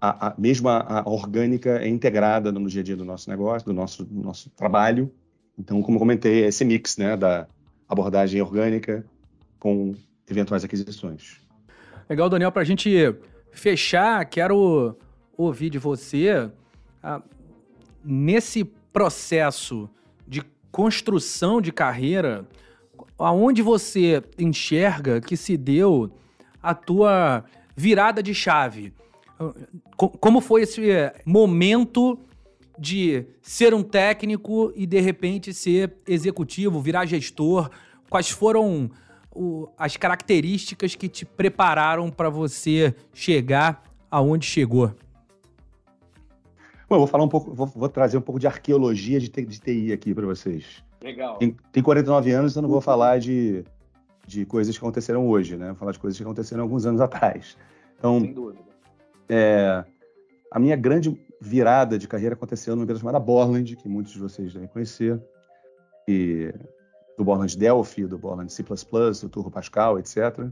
a, 0.00 0.28
a, 0.28 0.34
mesmo 0.36 0.68
a, 0.68 1.02
orgânica 1.06 1.78
é 1.78 1.88
integrada 1.88 2.50
no 2.50 2.68
dia 2.68 2.80
a 2.80 2.84
dia 2.84 2.96
do 2.96 3.04
nosso 3.04 3.30
negócio, 3.30 3.66
do 3.66 3.72
nosso, 3.72 4.04
do 4.04 4.22
nosso 4.22 4.50
trabalho. 4.50 5.10
Então, 5.58 5.80
como 5.82 5.98
comentei, 5.98 6.44
é 6.44 6.48
esse 6.48 6.64
mix 6.64 6.96
né, 6.96 7.16
da 7.16 7.46
abordagem 7.88 8.40
orgânica 8.40 9.04
com 9.58 9.94
eventuais 10.28 10.64
aquisições. 10.64 11.40
Legal, 12.08 12.28
Daniel. 12.28 12.52
Para 12.52 12.62
a 12.62 12.64
gente 12.64 13.14
fechar, 13.52 14.24
quero 14.26 14.96
ouvir 15.36 15.70
de 15.70 15.78
você 15.78 16.50
ah, 17.02 17.22
nesse 18.04 18.64
processo 18.64 19.88
de 20.26 20.42
construção 20.70 21.60
de 21.60 21.72
carreira, 21.72 22.46
aonde 23.18 23.62
você 23.62 24.22
enxerga 24.38 25.20
que 25.20 25.36
se 25.36 25.56
deu 25.56 26.10
a 26.62 26.74
tua 26.74 27.44
virada 27.74 28.22
de 28.22 28.34
chave? 28.34 28.92
Como 29.96 30.40
foi 30.40 30.62
esse 30.62 30.82
momento 31.24 32.18
de 32.78 33.24
ser 33.40 33.72
um 33.72 33.82
técnico 33.82 34.72
e 34.74 34.86
de 34.86 35.00
repente 35.00 35.54
ser 35.54 35.94
executivo, 36.06 36.80
virar 36.80 37.06
gestor? 37.06 37.70
Quais 38.10 38.30
foram 38.30 38.90
as 39.78 39.96
características 39.96 40.94
que 40.94 41.08
te 41.08 41.24
prepararam 41.24 42.10
para 42.10 42.30
você 42.30 42.94
chegar 43.12 43.82
aonde 44.10 44.46
chegou? 44.46 44.94
Bom, 46.88 46.96
eu 46.96 47.00
vou 47.00 47.06
falar 47.06 47.24
um 47.24 47.28
pouco, 47.28 47.52
vou, 47.52 47.66
vou 47.66 47.88
trazer 47.88 48.16
um 48.16 48.20
pouco 48.20 48.38
de 48.38 48.46
arqueologia 48.46 49.18
de, 49.18 49.28
de 49.28 49.60
TI 49.60 49.92
aqui 49.92 50.14
para 50.14 50.24
vocês. 50.24 50.84
Legal. 51.02 51.36
Tem, 51.38 51.56
tem 51.72 51.82
49 51.82 52.30
anos, 52.30 52.52
então 52.52 52.62
não 52.62 52.68
vou 52.68 52.80
falar 52.80 53.18
de, 53.18 53.64
de 54.26 54.46
coisas 54.46 54.76
que 54.76 54.84
aconteceram 54.84 55.28
hoje, 55.28 55.56
né? 55.56 55.68
Vou 55.68 55.76
falar 55.76 55.92
de 55.92 55.98
coisas 55.98 56.16
que 56.16 56.22
aconteceram 56.22 56.62
alguns 56.62 56.86
anos 56.86 57.00
atrás. 57.00 57.56
Então, 57.98 58.20
Sem 58.20 58.32
dúvida. 58.32 58.60
É, 59.28 59.84
a 60.50 60.58
minha 60.60 60.76
grande 60.76 61.20
virada 61.40 61.98
de 61.98 62.06
carreira 62.06 62.34
aconteceu 62.34 62.74
numa 62.74 62.84
empresa 62.84 63.00
chamada 63.00 63.18
Borland, 63.18 63.74
que 63.76 63.88
muitos 63.88 64.12
de 64.12 64.20
vocês 64.20 64.52
devem 64.52 64.68
conhecer, 64.68 65.20
e 66.06 66.54
do 67.18 67.24
Borland 67.24 67.56
Delphi, 67.58 68.06
do 68.06 68.16
Borland 68.18 68.52
C++, 68.52 68.62
do 68.62 69.28
Turbo 69.28 69.50
Pascal, 69.50 69.98
etc. 69.98 70.48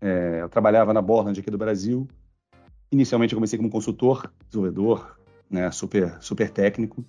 É, 0.00 0.38
eu 0.40 0.48
trabalhava 0.48 0.94
na 0.94 1.02
Borland 1.02 1.38
aqui 1.38 1.50
do 1.50 1.58
Brasil. 1.58 2.08
Inicialmente 2.90 3.34
eu 3.34 3.36
comecei 3.36 3.58
como 3.58 3.68
consultor, 3.68 4.32
desenvolvedor, 4.48 5.17
né, 5.50 5.70
super, 5.70 6.16
super 6.20 6.50
técnico, 6.50 7.04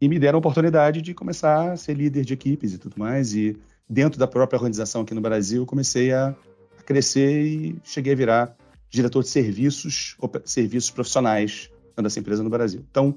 e 0.00 0.08
me 0.08 0.18
deram 0.18 0.38
a 0.38 0.40
oportunidade 0.40 1.02
de 1.02 1.12
começar 1.12 1.72
a 1.72 1.76
ser 1.76 1.94
líder 1.94 2.24
de 2.24 2.32
equipes 2.32 2.72
e 2.72 2.78
tudo 2.78 2.94
mais. 2.98 3.34
E 3.34 3.56
dentro 3.88 4.18
da 4.18 4.26
própria 4.26 4.56
organização 4.56 5.02
aqui 5.02 5.14
no 5.14 5.20
Brasil, 5.20 5.66
comecei 5.66 6.12
a, 6.12 6.34
a 6.78 6.82
crescer 6.82 7.44
e 7.44 7.78
cheguei 7.84 8.14
a 8.14 8.16
virar 8.16 8.56
diretor 8.88 9.22
de 9.22 9.28
serviços, 9.28 10.16
serviços 10.44 10.90
profissionais 10.90 11.70
dessa 12.02 12.18
empresa 12.18 12.42
no 12.42 12.48
Brasil. 12.48 12.82
Então, 12.90 13.14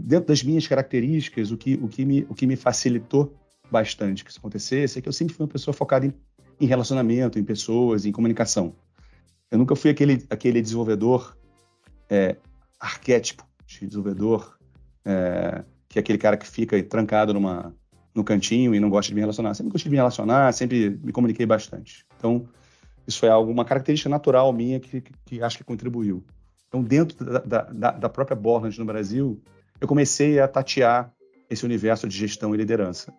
dentro 0.00 0.28
das 0.28 0.42
minhas 0.42 0.66
características, 0.66 1.50
o 1.50 1.56
que, 1.56 1.74
o 1.74 1.88
que, 1.88 2.04
me, 2.04 2.26
o 2.28 2.34
que 2.34 2.46
me 2.46 2.54
facilitou 2.54 3.34
bastante 3.70 4.24
que 4.24 4.30
isso 4.30 4.38
acontecesse 4.38 4.98
é 4.98 5.02
que 5.02 5.08
eu 5.08 5.12
sempre 5.12 5.34
fui 5.34 5.44
uma 5.44 5.50
pessoa 5.50 5.74
focada 5.74 6.06
em, 6.06 6.14
em 6.60 6.66
relacionamento, 6.66 7.38
em 7.38 7.44
pessoas, 7.44 8.04
em 8.04 8.12
comunicação. 8.12 8.74
Eu 9.50 9.58
nunca 9.58 9.74
fui 9.74 9.90
aquele, 9.90 10.24
aquele 10.30 10.62
desenvolvedor 10.62 11.36
é, 12.08 12.36
arquétipo 12.82 13.46
de 13.64 13.86
desenvolvedor, 13.86 14.58
é, 15.04 15.64
que 15.88 15.98
é 15.98 16.00
aquele 16.00 16.18
cara 16.18 16.36
que 16.36 16.46
fica 16.46 16.82
trancado 16.82 17.32
numa, 17.32 17.72
no 18.12 18.24
cantinho 18.24 18.74
e 18.74 18.80
não 18.80 18.90
gosta 18.90 19.08
de 19.08 19.14
me 19.14 19.20
relacionar. 19.20 19.54
Sempre 19.54 19.72
gostei 19.72 19.88
de 19.88 19.90
me 19.90 19.96
relacionar, 19.96 20.52
sempre 20.52 20.90
me 21.02 21.12
comuniquei 21.12 21.46
bastante. 21.46 22.04
Então, 22.18 22.48
isso 23.06 23.20
foi 23.20 23.28
algo, 23.28 23.50
uma 23.50 23.64
característica 23.64 24.10
natural 24.10 24.52
minha 24.52 24.80
que, 24.80 25.00
que, 25.00 25.12
que 25.24 25.42
acho 25.42 25.58
que 25.58 25.64
contribuiu. 25.64 26.24
Então, 26.66 26.82
dentro 26.82 27.24
da, 27.24 27.62
da, 27.62 27.90
da 27.92 28.08
própria 28.08 28.36
Borland 28.36 28.76
no 28.78 28.84
Brasil, 28.84 29.40
eu 29.80 29.86
comecei 29.86 30.40
a 30.40 30.48
tatear 30.48 31.12
esse 31.48 31.64
universo 31.64 32.08
de 32.08 32.16
gestão 32.16 32.54
e 32.54 32.58
liderança. 32.58 33.12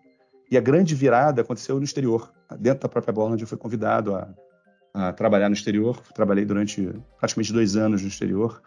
E 0.50 0.58
a 0.58 0.60
grande 0.60 0.94
virada 0.94 1.40
aconteceu 1.40 1.76
no 1.76 1.84
exterior. 1.84 2.32
Dentro 2.58 2.80
da 2.80 2.88
própria 2.88 3.12
Borland, 3.12 3.40
eu 3.40 3.46
fui 3.46 3.56
convidado 3.56 4.14
a, 4.14 4.28
a 4.92 5.12
trabalhar 5.12 5.48
no 5.48 5.54
exterior. 5.54 6.00
Trabalhei 6.14 6.44
durante 6.44 6.92
praticamente 7.18 7.52
dois 7.52 7.76
anos 7.76 8.02
no 8.02 8.08
exterior 8.08 8.60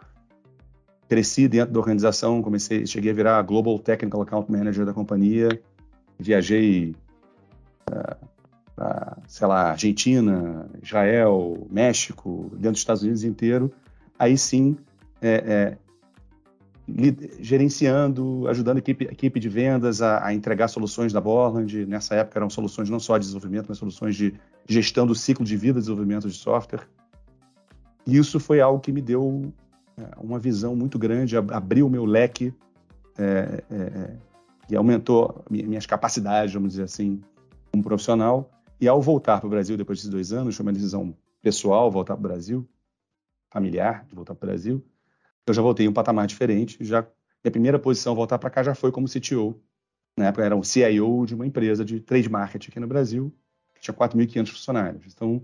cresci 1.08 1.48
dentro 1.48 1.74
da 1.74 1.80
organização, 1.80 2.42
comecei, 2.42 2.86
cheguei 2.86 3.12
a 3.12 3.14
virar 3.14 3.42
Global 3.44 3.80
Technical 3.80 4.22
Account 4.22 4.52
Manager 4.52 4.86
da 4.86 4.94
companhia, 4.94 5.50
viajei 6.20 6.96
uh, 7.90 8.28
para, 8.76 9.18
sei 9.28 9.48
lá, 9.48 9.72
Argentina, 9.72 10.70
Israel, 10.84 11.68
México, 11.72 12.50
dentro 12.54 12.74
dos 12.74 12.82
Estados 12.82 13.04
Unidos 13.04 13.24
inteiro, 13.24 13.72
aí 14.20 14.38
sim 14.38 14.78
é, 15.22 15.30
é, 15.30 15.78
gerenciando, 17.40 18.48
ajudando 18.48 18.78
a 18.78 18.80
equipe, 18.80 19.08
a 19.08 19.12
equipe 19.12 19.40
de 19.40 19.50
vendas 19.50 20.02
a, 20.02 20.26
a, 20.26 20.34
entregar 20.34 20.68
soluções 20.68 21.12
da 21.12 21.20
Borland. 21.20 21.86
Nessa 21.86 22.16
época 22.16 22.40
eram 22.40 22.50
soluções 22.50 22.90
não 22.90 23.00
só 23.00 23.18
de 23.18 23.26
desenvolvimento, 23.26 23.66
mas 23.68 23.78
soluções 23.78 24.16
de 24.16 24.34
gestão 24.68 25.08
do 25.08 25.16
ciclo 25.16 25.46
de 25.46 25.58
vida 25.58 25.74
de 25.74 25.80
desenvolvimento 25.80 26.28
de 26.28 26.36
software. 26.36 26.88
E 28.06 28.18
isso 28.18 28.40
foi 28.40 28.62
algo 28.62 28.80
que 28.80 28.92
me 28.92 29.02
deu 29.02 29.52
uma 30.18 30.40
visão 30.40 30.76
muito 30.76 31.00
grande, 31.00 31.36
abriu 31.36 31.88
o 31.88 31.90
meu 31.90 32.06
leque 32.06 32.54
é, 33.18 33.64
é, 33.70 33.76
é, 33.76 34.18
e 34.70 34.76
aumentou 34.76 35.44
minhas 35.50 35.86
capacidades, 35.86 36.54
vamos 36.54 36.72
dizer 36.72 36.84
assim, 36.84 37.22
como 37.72 37.84
profissional. 37.84 38.52
E 38.80 38.88
ao 38.88 39.02
voltar 39.02 39.40
para 39.40 39.48
o 39.48 39.50
Brasil 39.50 39.76
depois 39.76 40.00
desses 40.00 40.12
dois 40.12 40.32
anos, 40.32 40.56
foi 40.56 40.66
uma 40.66 40.74
decisão 40.74 41.16
pessoal 41.42 41.90
voltar 41.90 42.16
para 42.16 42.20
o 42.20 42.28
Brasil, 42.28 42.68
familiar, 43.52 44.06
de 44.06 44.14
voltar 44.14 44.36
para 44.36 44.46
o 44.46 44.50
Brasil. 44.50 44.86
eu 45.48 45.54
já 45.54 45.62
voltei 45.62 45.86
em 45.86 45.90
um 45.90 45.94
patamar 45.94 46.28
diferente. 46.28 46.78
Já 46.82 47.08
minha 47.44 47.52
primeira 47.52 47.80
posição 47.80 48.14
voltar 48.14 48.38
para 48.38 48.50
cá 48.50 48.62
já 48.62 48.76
foi 48.76 48.92
como 48.92 49.08
CTO. 49.08 49.60
Na 50.18 50.28
época 50.28 50.44
era 50.44 50.56
um 50.56 50.64
CIO 50.64 51.26
de 51.26 51.34
uma 51.34 51.46
empresa 51.46 51.86
de 51.86 52.00
trade 52.00 52.30
marketing 52.30 52.70
aqui 52.70 52.80
no 52.80 52.88
Brasil, 52.88 53.34
que 53.76 53.82
tinha 53.82 53.96
4.500 53.96 54.48
funcionários. 54.50 55.14
Então, 55.14 55.42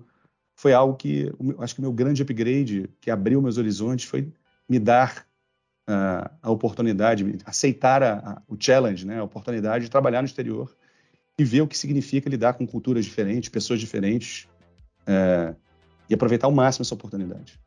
foi 0.56 0.74
algo 0.74 0.96
que 0.96 1.32
acho 1.60 1.76
que 1.76 1.80
o 1.80 1.84
meu 1.84 1.94
grande 1.94 2.22
upgrade, 2.22 2.90
que 3.00 3.10
abriu 3.10 3.42
meus 3.42 3.58
horizontes, 3.58 4.06
foi 4.06 4.32
me 4.70 4.80
dar 4.80 5.26
uh, 5.90 6.30
a 6.42 6.52
oportunidade, 6.52 7.38
aceitar 7.46 8.02
a, 8.02 8.14
a, 8.14 8.42
o 8.48 8.56
challenge, 8.60 9.06
né, 9.06 9.20
a 9.20 9.24
oportunidade 9.24 9.86
de 9.86 9.92
trabalhar 9.92 10.22
no 10.22 10.28
exterior 10.28 10.76
e 11.38 11.44
ver 11.44 11.62
o 11.62 11.68
que 11.68 11.78
significa 11.78 12.30
lidar 12.30 12.54
com 12.54 12.66
culturas 12.66 13.06
diferentes, 13.06 13.50
pessoas 13.50 13.80
diferentes, 13.80 14.48
uh, 15.08 15.56
e 16.10 16.14
aproveitar 16.14 16.48
ao 16.48 16.52
máximo 16.52 16.84
essa 16.84 16.94
oportunidade. 16.94 17.60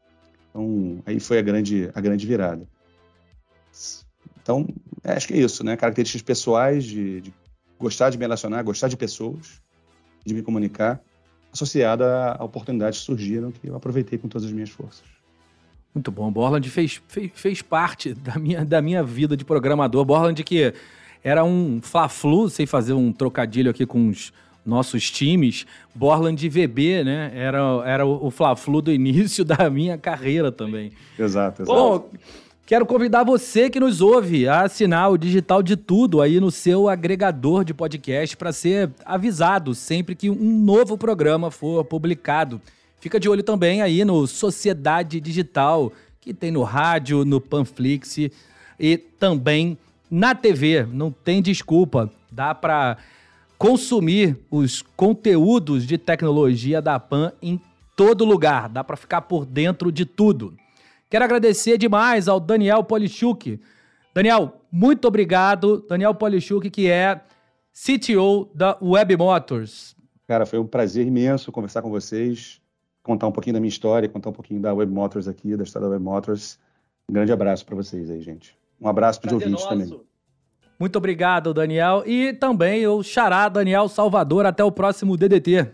Então, 0.50 1.02
aí 1.04 1.18
foi 1.18 1.38
a 1.38 1.42
grande, 1.42 1.90
a 1.94 2.00
grande 2.00 2.26
virada. 2.26 2.66
Então, 4.42 4.66
acho 5.02 5.26
que 5.26 5.34
é 5.34 5.38
isso, 5.38 5.64
né? 5.64 5.76
Características 5.76 6.22
pessoais 6.22 6.84
de, 6.84 7.20
de 7.20 7.34
gostar 7.78 8.10
de 8.10 8.18
me 8.18 8.24
relacionar, 8.24 8.62
gostar 8.62 8.88
de 8.88 8.96
pessoas, 8.96 9.60
de 10.24 10.34
me 10.34 10.42
comunicar, 10.42 11.02
associada 11.52 12.32
a 12.32 12.44
oportunidades 12.44 13.00
que 13.00 13.06
surgiram 13.06 13.50
que 13.50 13.66
eu 13.66 13.76
aproveitei 13.76 14.18
com 14.18 14.28
todas 14.28 14.46
as 14.46 14.52
minhas 14.52 14.70
forças. 14.70 15.15
Muito 15.96 16.12
bom. 16.12 16.30
Borland 16.30 16.68
fez, 16.68 17.00
fez, 17.08 17.30
fez 17.34 17.62
parte 17.62 18.12
da 18.12 18.38
minha, 18.38 18.62
da 18.62 18.82
minha 18.82 19.02
vida 19.02 19.34
de 19.34 19.46
programador. 19.46 20.04
Borland 20.04 20.44
que 20.44 20.74
era 21.24 21.42
um 21.42 21.80
fla-flu, 21.80 22.50
sei 22.50 22.66
fazer 22.66 22.92
um 22.92 23.10
trocadilho 23.10 23.70
aqui 23.70 23.86
com 23.86 24.10
os 24.10 24.30
nossos 24.62 25.10
times. 25.10 25.64
Borland 25.94 26.46
VB, 26.50 27.02
né? 27.02 27.32
Era, 27.34 27.60
era 27.86 28.04
o 28.04 28.30
fla-flu 28.30 28.82
do 28.82 28.92
início 28.92 29.42
da 29.42 29.70
minha 29.70 29.96
carreira 29.96 30.52
também. 30.52 30.92
Exato, 31.18 31.62
exato. 31.62 31.74
Bom, 31.74 32.10
Quero 32.66 32.84
convidar 32.84 33.22
você 33.22 33.70
que 33.70 33.78
nos 33.78 34.00
ouve 34.00 34.48
a 34.48 34.62
assinar 34.62 35.08
o 35.12 35.16
Digital 35.16 35.62
de 35.62 35.76
Tudo 35.76 36.20
aí 36.20 36.40
no 36.40 36.50
seu 36.50 36.88
agregador 36.88 37.64
de 37.64 37.72
podcast 37.72 38.36
para 38.36 38.52
ser 38.52 38.90
avisado 39.04 39.72
sempre 39.72 40.16
que 40.16 40.28
um 40.28 40.64
novo 40.64 40.98
programa 40.98 41.48
for 41.48 41.84
publicado. 41.84 42.60
Fica 43.00 43.20
de 43.20 43.28
olho 43.28 43.42
também 43.42 43.82
aí 43.82 44.04
no 44.04 44.26
Sociedade 44.26 45.20
Digital, 45.20 45.92
que 46.20 46.34
tem 46.34 46.50
no 46.50 46.62
rádio, 46.62 47.24
no 47.24 47.40
Panflix 47.40 48.18
e 48.78 48.98
também 48.98 49.78
na 50.10 50.34
TV. 50.34 50.84
Não 50.84 51.10
tem 51.10 51.40
desculpa, 51.40 52.10
dá 52.30 52.54
para 52.54 52.96
consumir 53.58 54.36
os 54.50 54.82
conteúdos 54.82 55.86
de 55.86 55.96
tecnologia 55.96 56.82
da 56.82 56.98
Pan 56.98 57.32
em 57.40 57.60
todo 57.94 58.24
lugar, 58.24 58.68
dá 58.68 58.84
para 58.84 58.96
ficar 58.96 59.22
por 59.22 59.46
dentro 59.46 59.90
de 59.90 60.04
tudo. 60.04 60.54
Quero 61.08 61.24
agradecer 61.24 61.78
demais 61.78 62.28
ao 62.28 62.38
Daniel 62.38 62.84
Polichuk. 62.84 63.60
Daniel, 64.12 64.60
muito 64.70 65.06
obrigado. 65.06 65.84
Daniel 65.88 66.14
Polichuk, 66.14 66.68
que 66.68 66.90
é 66.90 67.20
CTO 67.72 68.50
da 68.54 68.76
Web 68.82 69.16
Motors. 69.16 69.94
Cara, 70.26 70.44
foi 70.44 70.58
um 70.58 70.66
prazer 70.66 71.06
imenso 71.06 71.52
conversar 71.52 71.82
com 71.82 71.90
vocês, 71.90 72.60
contar 73.06 73.28
um 73.28 73.32
pouquinho 73.32 73.54
da 73.54 73.60
minha 73.60 73.68
história, 73.68 74.08
contar 74.08 74.30
um 74.30 74.32
pouquinho 74.32 74.60
da 74.60 74.74
Web 74.74 74.92
Motors 74.92 75.28
aqui, 75.28 75.56
da 75.56 75.62
história 75.62 75.86
da 75.86 75.92
Web 75.92 76.04
Motors. 76.04 76.58
Um 77.08 77.14
grande 77.14 77.30
abraço 77.30 77.64
para 77.64 77.76
vocês 77.76 78.10
aí, 78.10 78.20
gente. 78.20 78.56
Um 78.80 78.88
abraço 78.88 79.20
para 79.20 79.28
os 79.28 79.32
ouvintes 79.34 79.64
nosso. 79.64 79.68
também. 79.68 80.00
Muito 80.78 80.96
obrigado, 80.96 81.54
Daniel. 81.54 82.02
E 82.04 82.32
também 82.32 82.84
o 82.88 83.04
Xará 83.04 83.48
Daniel 83.48 83.88
Salvador. 83.88 84.44
Até 84.44 84.64
o 84.64 84.72
próximo 84.72 85.16
DDT. 85.16 85.70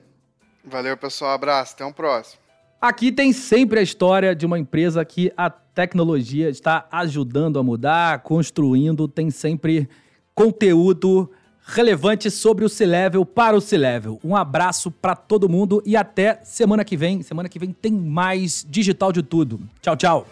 Valeu, 0.62 0.94
pessoal. 0.94 1.32
Abraço. 1.32 1.72
Até 1.72 1.86
um 1.86 1.92
próximo. 1.92 2.38
Aqui 2.78 3.10
tem 3.10 3.32
sempre 3.32 3.80
a 3.80 3.82
história 3.82 4.36
de 4.36 4.44
uma 4.44 4.58
empresa 4.58 5.02
que 5.02 5.32
a 5.34 5.48
tecnologia 5.48 6.50
está 6.50 6.86
ajudando 6.92 7.58
a 7.58 7.62
mudar, 7.62 8.22
construindo, 8.22 9.08
tem 9.08 9.30
sempre 9.30 9.88
conteúdo 10.34 11.30
relevante 11.64 12.30
sobre 12.30 12.64
o 12.64 12.68
C-Level 12.68 13.24
para 13.24 13.56
o 13.56 13.60
C-Level. 13.60 14.20
Um 14.24 14.36
abraço 14.36 14.90
para 14.90 15.14
todo 15.14 15.48
mundo 15.48 15.82
e 15.86 15.96
até 15.96 16.40
semana 16.44 16.84
que 16.84 16.96
vem. 16.96 17.22
Semana 17.22 17.48
que 17.48 17.58
vem 17.58 17.72
tem 17.72 17.92
mais 17.92 18.66
digital 18.68 19.12
de 19.12 19.22
tudo. 19.22 19.60
Tchau, 19.80 19.96
tchau. 19.96 20.26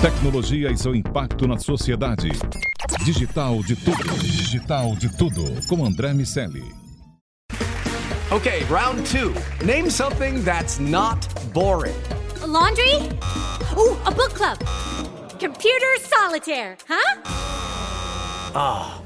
Tecnologia 0.00 0.70
e 0.70 0.76
seu 0.76 0.94
impacto 0.94 1.46
na 1.46 1.58
sociedade. 1.58 2.28
Digital 3.04 3.62
de 3.62 3.74
tudo. 3.76 4.18
Digital 4.18 4.94
de 4.96 5.16
tudo. 5.16 5.44
Com 5.68 5.84
André 5.84 6.12
Miscelli. 6.12 6.64
Okay, 8.30 8.64
round 8.64 9.04
two. 9.04 9.32
Name 9.64 9.88
something 9.88 10.42
that's 10.42 10.78
not 10.78 11.26
boring. 11.52 11.94
A 12.42 12.46
laundry? 12.46 13.08
Ooh, 13.76 13.96
a 14.04 14.10
book 14.10 14.34
club. 14.34 14.58
Computer 15.38 15.96
solitaire, 16.00 16.76
huh? 16.88 17.20
Ah, 18.54 18.98
oh, 18.98 19.05